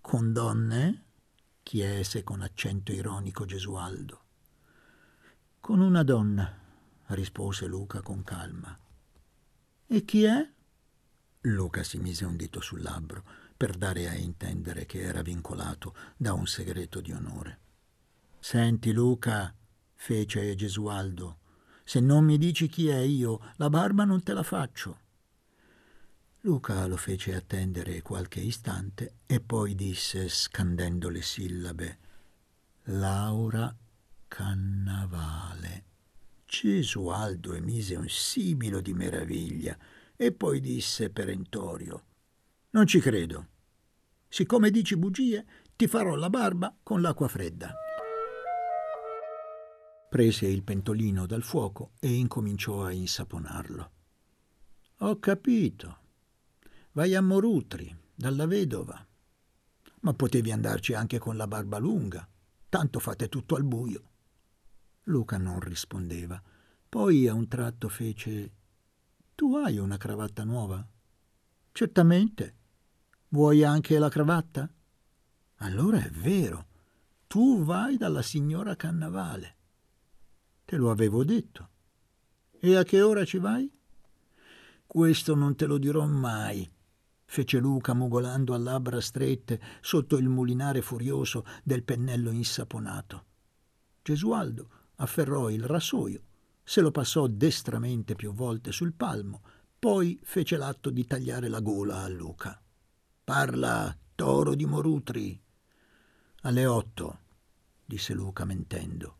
Con 0.00 0.32
donne? 0.32 1.04
chiese 1.62 2.24
con 2.24 2.40
accento 2.40 2.90
ironico 2.90 3.44
Gesualdo. 3.44 4.24
Con 5.60 5.80
una 5.80 6.02
donna, 6.02 6.52
rispose 7.06 7.66
Luca 7.66 8.00
con 8.02 8.24
calma. 8.24 8.76
E 9.92 10.04
chi 10.04 10.22
è? 10.22 10.48
Luca 11.40 11.82
si 11.82 11.98
mise 11.98 12.24
un 12.24 12.36
dito 12.36 12.60
sul 12.60 12.80
labbro 12.80 13.24
per 13.56 13.76
dare 13.76 14.08
a 14.08 14.14
intendere 14.14 14.86
che 14.86 15.00
era 15.00 15.20
vincolato 15.20 15.96
da 16.16 16.32
un 16.32 16.46
segreto 16.46 17.00
di 17.00 17.10
onore. 17.10 17.58
Senti, 18.38 18.92
Luca, 18.92 19.52
fece 19.94 20.54
Gesualdo, 20.54 21.38
se 21.82 21.98
non 21.98 22.24
mi 22.24 22.38
dici 22.38 22.68
chi 22.68 22.86
è 22.86 22.98
io, 22.98 23.40
la 23.56 23.68
barba 23.68 24.04
non 24.04 24.22
te 24.22 24.32
la 24.32 24.44
faccio. 24.44 25.00
Luca 26.42 26.86
lo 26.86 26.96
fece 26.96 27.34
attendere 27.34 28.00
qualche 28.00 28.38
istante 28.38 29.14
e 29.26 29.40
poi 29.40 29.74
disse, 29.74 30.28
scandendo 30.28 31.08
le 31.08 31.20
sillabe, 31.20 31.98
Laura 32.84 33.76
Cannavale. 34.28 35.89
Gesualdo 36.50 37.54
emise 37.54 37.94
un 37.94 38.08
sibilo 38.08 38.80
di 38.80 38.92
meraviglia 38.92 39.78
e 40.16 40.32
poi 40.32 40.58
disse 40.58 41.08
perentorio 41.08 42.04
Non 42.70 42.88
ci 42.88 42.98
credo. 42.98 43.46
Siccome 44.28 44.70
dici 44.70 44.96
bugie, 44.96 45.46
ti 45.76 45.86
farò 45.86 46.16
la 46.16 46.28
barba 46.28 46.76
con 46.82 47.00
l'acqua 47.00 47.28
fredda. 47.28 47.72
Prese 50.10 50.48
il 50.48 50.64
pentolino 50.64 51.24
dal 51.24 51.44
fuoco 51.44 51.92
e 52.00 52.12
incominciò 52.12 52.82
a 52.82 52.90
insaponarlo. 52.90 53.90
Ho 54.98 55.20
capito. 55.20 55.98
Vai 56.92 57.14
a 57.14 57.22
Morutri, 57.22 57.96
dalla 58.12 58.46
vedova. 58.46 59.06
Ma 60.00 60.14
potevi 60.14 60.50
andarci 60.50 60.94
anche 60.94 61.18
con 61.18 61.36
la 61.36 61.46
barba 61.46 61.78
lunga. 61.78 62.28
Tanto 62.68 62.98
fate 62.98 63.28
tutto 63.28 63.54
al 63.54 63.62
buio. 63.62 64.09
Luca 65.10 65.36
non 65.36 65.60
rispondeva. 65.60 66.40
Poi 66.88 67.28
a 67.28 67.34
un 67.34 67.46
tratto 67.48 67.88
fece 67.88 68.52
Tu 69.34 69.56
hai 69.56 69.78
una 69.78 69.96
cravatta 69.96 70.44
nuova? 70.44 70.86
Certamente. 71.72 72.54
Vuoi 73.28 73.62
anche 73.64 73.98
la 73.98 74.08
cravatta? 74.08 74.72
Allora 75.56 76.02
è 76.02 76.10
vero. 76.10 76.66
Tu 77.26 77.62
vai 77.62 77.96
dalla 77.96 78.22
signora 78.22 78.76
Cannavale. 78.76 79.56
Te 80.64 80.76
lo 80.76 80.90
avevo 80.90 81.24
detto. 81.24 81.68
E 82.58 82.76
a 82.76 82.82
che 82.82 83.02
ora 83.02 83.24
ci 83.24 83.38
vai? 83.38 83.70
Questo 84.86 85.34
non 85.34 85.54
te 85.54 85.66
lo 85.66 85.78
dirò 85.78 86.04
mai, 86.06 86.68
fece 87.24 87.58
Luca 87.58 87.94
mugolando 87.94 88.54
a 88.54 88.58
labbra 88.58 89.00
strette 89.00 89.60
sotto 89.80 90.16
il 90.16 90.28
mulinare 90.28 90.82
furioso 90.82 91.44
del 91.62 91.84
pennello 91.84 92.32
insaponato. 92.32 93.24
Gesualdo 94.02 94.79
afferrò 95.00 95.50
il 95.50 95.64
rasoio, 95.64 96.22
se 96.62 96.80
lo 96.80 96.90
passò 96.90 97.26
destramente 97.26 98.14
più 98.14 98.32
volte 98.32 98.72
sul 98.72 98.92
palmo, 98.92 99.42
poi 99.78 100.18
fece 100.22 100.56
l'atto 100.56 100.90
di 100.90 101.06
tagliare 101.06 101.48
la 101.48 101.60
gola 101.60 102.02
a 102.02 102.08
Luca. 102.08 102.60
Parla, 103.24 103.96
toro 104.14 104.54
di 104.54 104.66
Morutri. 104.66 105.42
Alle 106.42 106.66
otto, 106.66 107.18
disse 107.84 108.14
Luca 108.14 108.44
mentendo. 108.44 109.16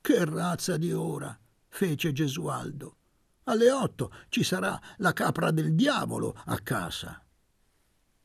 Che 0.00 0.24
razza 0.24 0.76
di 0.76 0.92
ora, 0.92 1.36
fece 1.68 2.12
Gesualdo. 2.12 2.96
Alle 3.44 3.70
otto 3.70 4.12
ci 4.28 4.42
sarà 4.42 4.80
la 4.98 5.12
capra 5.12 5.50
del 5.50 5.74
diavolo 5.74 6.36
a 6.46 6.58
casa. 6.58 7.22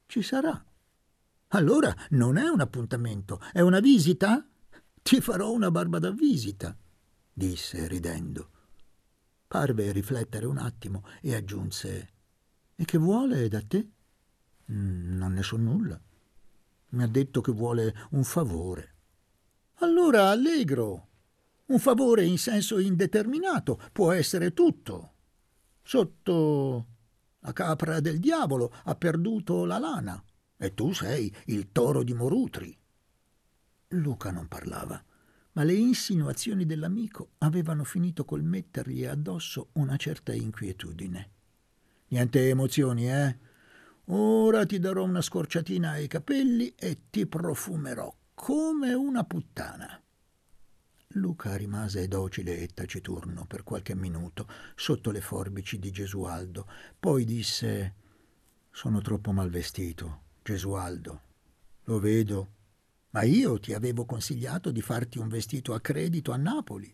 Ci 0.05 0.21
sarà. 0.21 0.63
Allora 1.49 1.95
non 2.11 2.37
è 2.37 2.47
un 2.47 2.61
appuntamento, 2.61 3.39
è 3.51 3.61
una 3.61 3.79
visita? 3.79 4.45
Ti 5.01 5.21
farò 5.21 5.51
una 5.51 5.71
barba 5.71 5.99
da 5.99 6.11
visita, 6.11 6.77
disse 7.33 7.87
ridendo. 7.87 8.49
Parve 9.47 9.91
riflettere 9.91 10.45
un 10.45 10.57
attimo 10.57 11.03
e 11.21 11.33
aggiunse 11.33 12.13
E 12.75 12.85
che 12.85 12.97
vuole 12.97 13.47
da 13.47 13.61
te? 13.61 13.89
Mm, 14.71 15.17
non 15.17 15.33
ne 15.33 15.41
so 15.41 15.57
nulla. 15.57 15.99
Mi 16.89 17.03
ha 17.03 17.07
detto 17.07 17.41
che 17.41 17.51
vuole 17.51 17.93
un 18.11 18.23
favore. 18.23 18.95
Allora 19.79 20.29
allegro. 20.29 21.07
Un 21.65 21.79
favore 21.79 22.25
in 22.25 22.37
senso 22.37 22.79
indeterminato 22.79 23.81
può 23.91 24.11
essere 24.11 24.53
tutto. 24.53 25.13
Sotto 25.81 26.87
la 27.39 27.53
capra 27.53 27.99
del 27.99 28.19
diavolo 28.19 28.73
ha 28.83 28.95
perduto 28.95 29.65
la 29.65 29.79
lana 29.79 30.23
e 30.57 30.73
tu 30.73 30.91
sei 30.93 31.33
il 31.45 31.71
toro 31.71 32.03
di 32.03 32.13
Morutri. 32.13 32.77
Luca 33.93 34.29
non 34.29 34.47
parlava, 34.47 35.03
ma 35.53 35.63
le 35.63 35.73
insinuazioni 35.73 36.67
dell'amico 36.67 37.31
avevano 37.39 37.83
finito 37.83 38.23
col 38.23 38.43
mettergli 38.43 39.03
addosso 39.03 39.69
una 39.73 39.97
certa 39.97 40.31
inquietudine. 40.31 41.31
Niente 42.09 42.49
emozioni, 42.49 43.11
eh? 43.11 43.37
Ora 44.11 44.65
ti 44.67 44.77
darò 44.77 45.03
una 45.03 45.21
scorciatina 45.21 45.91
ai 45.91 46.07
capelli 46.07 46.73
e 46.75 47.09
ti 47.09 47.25
profumerò 47.25 48.15
come 48.35 48.93
una 48.93 49.23
puttana. 49.23 49.99
Luca 51.13 51.55
rimase 51.55 52.07
docile 52.07 52.59
e 52.59 52.67
taciturno 52.67 53.45
per 53.47 53.63
qualche 53.63 53.95
minuto 53.95 54.47
sotto 54.75 55.09
le 55.09 55.21
forbici 55.21 55.79
di 55.79 55.89
Gesualdo, 55.89 56.67
poi 56.99 57.25
disse 57.25 57.95
Sono 58.69 59.01
troppo 59.01 59.31
mal 59.31 59.49
vestito, 59.49 60.21
Gesualdo. 60.43 61.21
Lo 61.85 61.99
vedo 61.99 62.57
ma 63.11 63.23
io 63.23 63.59
ti 63.59 63.73
avevo 63.73 64.05
consigliato 64.05 64.71
di 64.71 64.81
farti 64.81 65.17
un 65.17 65.27
vestito 65.27 65.73
a 65.73 65.79
credito 65.79 66.31
a 66.31 66.37
Napoli. 66.37 66.93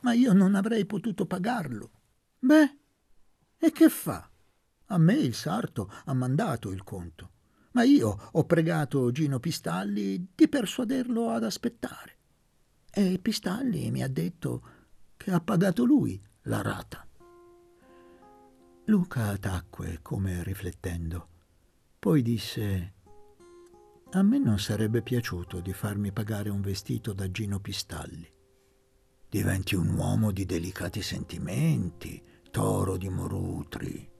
Ma 0.00 0.12
io 0.12 0.32
non 0.32 0.54
avrei 0.54 0.86
potuto 0.86 1.26
pagarlo. 1.26 1.90
Beh, 2.38 2.78
e 3.58 3.72
che 3.72 3.88
fa? 3.88 4.30
A 4.86 4.98
me 4.98 5.14
il 5.14 5.34
sarto 5.34 5.90
ha 6.04 6.14
mandato 6.14 6.70
il 6.70 6.82
conto, 6.82 7.30
ma 7.72 7.82
io 7.82 8.30
ho 8.32 8.44
pregato 8.44 9.10
Gino 9.10 9.38
Pistalli 9.38 10.30
di 10.34 10.48
persuaderlo 10.48 11.30
ad 11.30 11.44
aspettare. 11.44 12.16
E 12.90 13.18
Pistalli 13.20 13.90
mi 13.90 14.02
ha 14.02 14.08
detto 14.08 14.62
che 15.16 15.30
ha 15.30 15.40
pagato 15.40 15.84
lui 15.84 16.20
la 16.42 16.62
rata. 16.62 17.06
Luca 18.86 19.36
tacque 19.36 19.98
come 20.00 20.42
riflettendo. 20.42 21.28
Poi 21.98 22.22
disse 22.22 22.94
a 24.12 24.22
me 24.22 24.38
non 24.38 24.58
sarebbe 24.58 25.02
piaciuto 25.02 25.60
di 25.60 25.72
farmi 25.74 26.12
pagare 26.12 26.48
un 26.48 26.62
vestito 26.62 27.12
da 27.12 27.30
Gino 27.30 27.60
Pistalli. 27.60 28.26
Diventi 29.28 29.74
un 29.74 29.90
uomo 29.90 30.30
di 30.30 30.46
delicati 30.46 31.02
sentimenti, 31.02 32.22
toro 32.50 32.96
di 32.96 33.10
Morutri. 33.10 34.10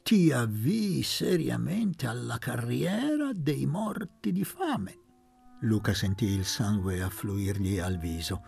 Ti 0.00 0.30
avvii 0.30 1.02
seriamente 1.02 2.06
alla 2.06 2.38
carriera 2.38 3.32
dei 3.34 3.66
morti 3.66 4.30
di 4.30 4.44
fame. 4.44 4.98
Luca 5.62 5.92
sentì 5.92 6.26
il 6.26 6.44
sangue 6.44 7.02
affluirgli 7.02 7.80
al 7.80 7.98
viso. 7.98 8.42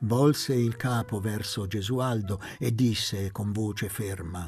Volse 0.00 0.54
il 0.54 0.76
capo 0.76 1.20
verso 1.20 1.66
Gesualdo 1.66 2.40
e 2.58 2.74
disse 2.74 3.30
con 3.32 3.52
voce 3.52 3.88
ferma: 3.88 4.46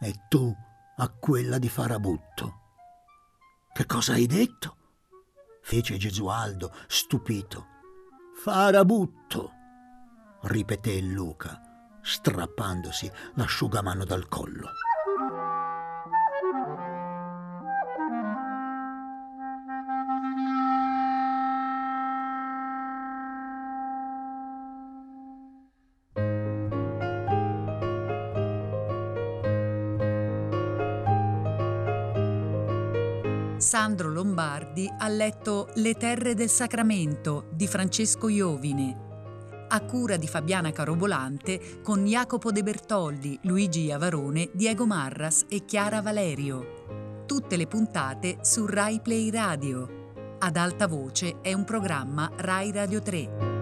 E 0.00 0.14
tu 0.28 0.54
a 0.96 1.08
quella 1.08 1.58
di 1.58 1.68
Farabutto. 1.68 2.60
Che 3.72 3.86
cosa 3.86 4.12
hai 4.12 4.26
detto? 4.26 4.76
Fece 5.64 5.96
Gesualdo, 5.96 6.72
stupito. 6.86 7.66
Farabutto, 8.36 9.50
ripeté 10.42 11.00
Luca, 11.00 11.58
strappandosi 12.02 13.10
l'asciugamano 13.34 14.04
dal 14.04 14.28
collo. 14.28 14.68
Lombardi 34.34 34.92
ha 34.98 35.06
letto 35.06 35.68
Le 35.74 35.94
terre 35.94 36.34
del 36.34 36.48
Sacramento 36.48 37.46
di 37.52 37.68
Francesco 37.68 38.28
Iovine, 38.28 39.66
a 39.68 39.80
cura 39.82 40.16
di 40.16 40.26
Fabiana 40.26 40.72
Carobolante 40.72 41.80
con 41.84 42.04
Jacopo 42.04 42.50
De 42.50 42.64
Bertoldi, 42.64 43.38
Luigi 43.42 43.92
Avarone, 43.92 44.50
Diego 44.52 44.86
Marras 44.86 45.44
e 45.48 45.64
Chiara 45.64 46.02
Valerio. 46.02 47.22
Tutte 47.26 47.56
le 47.56 47.68
puntate 47.68 48.38
su 48.40 48.66
Rai 48.66 49.00
Play 49.00 49.30
Radio. 49.30 50.36
Ad 50.40 50.56
alta 50.56 50.88
voce 50.88 51.40
è 51.40 51.52
un 51.52 51.62
programma 51.62 52.28
Rai 52.34 52.72
Radio 52.72 53.00
3. 53.00 53.53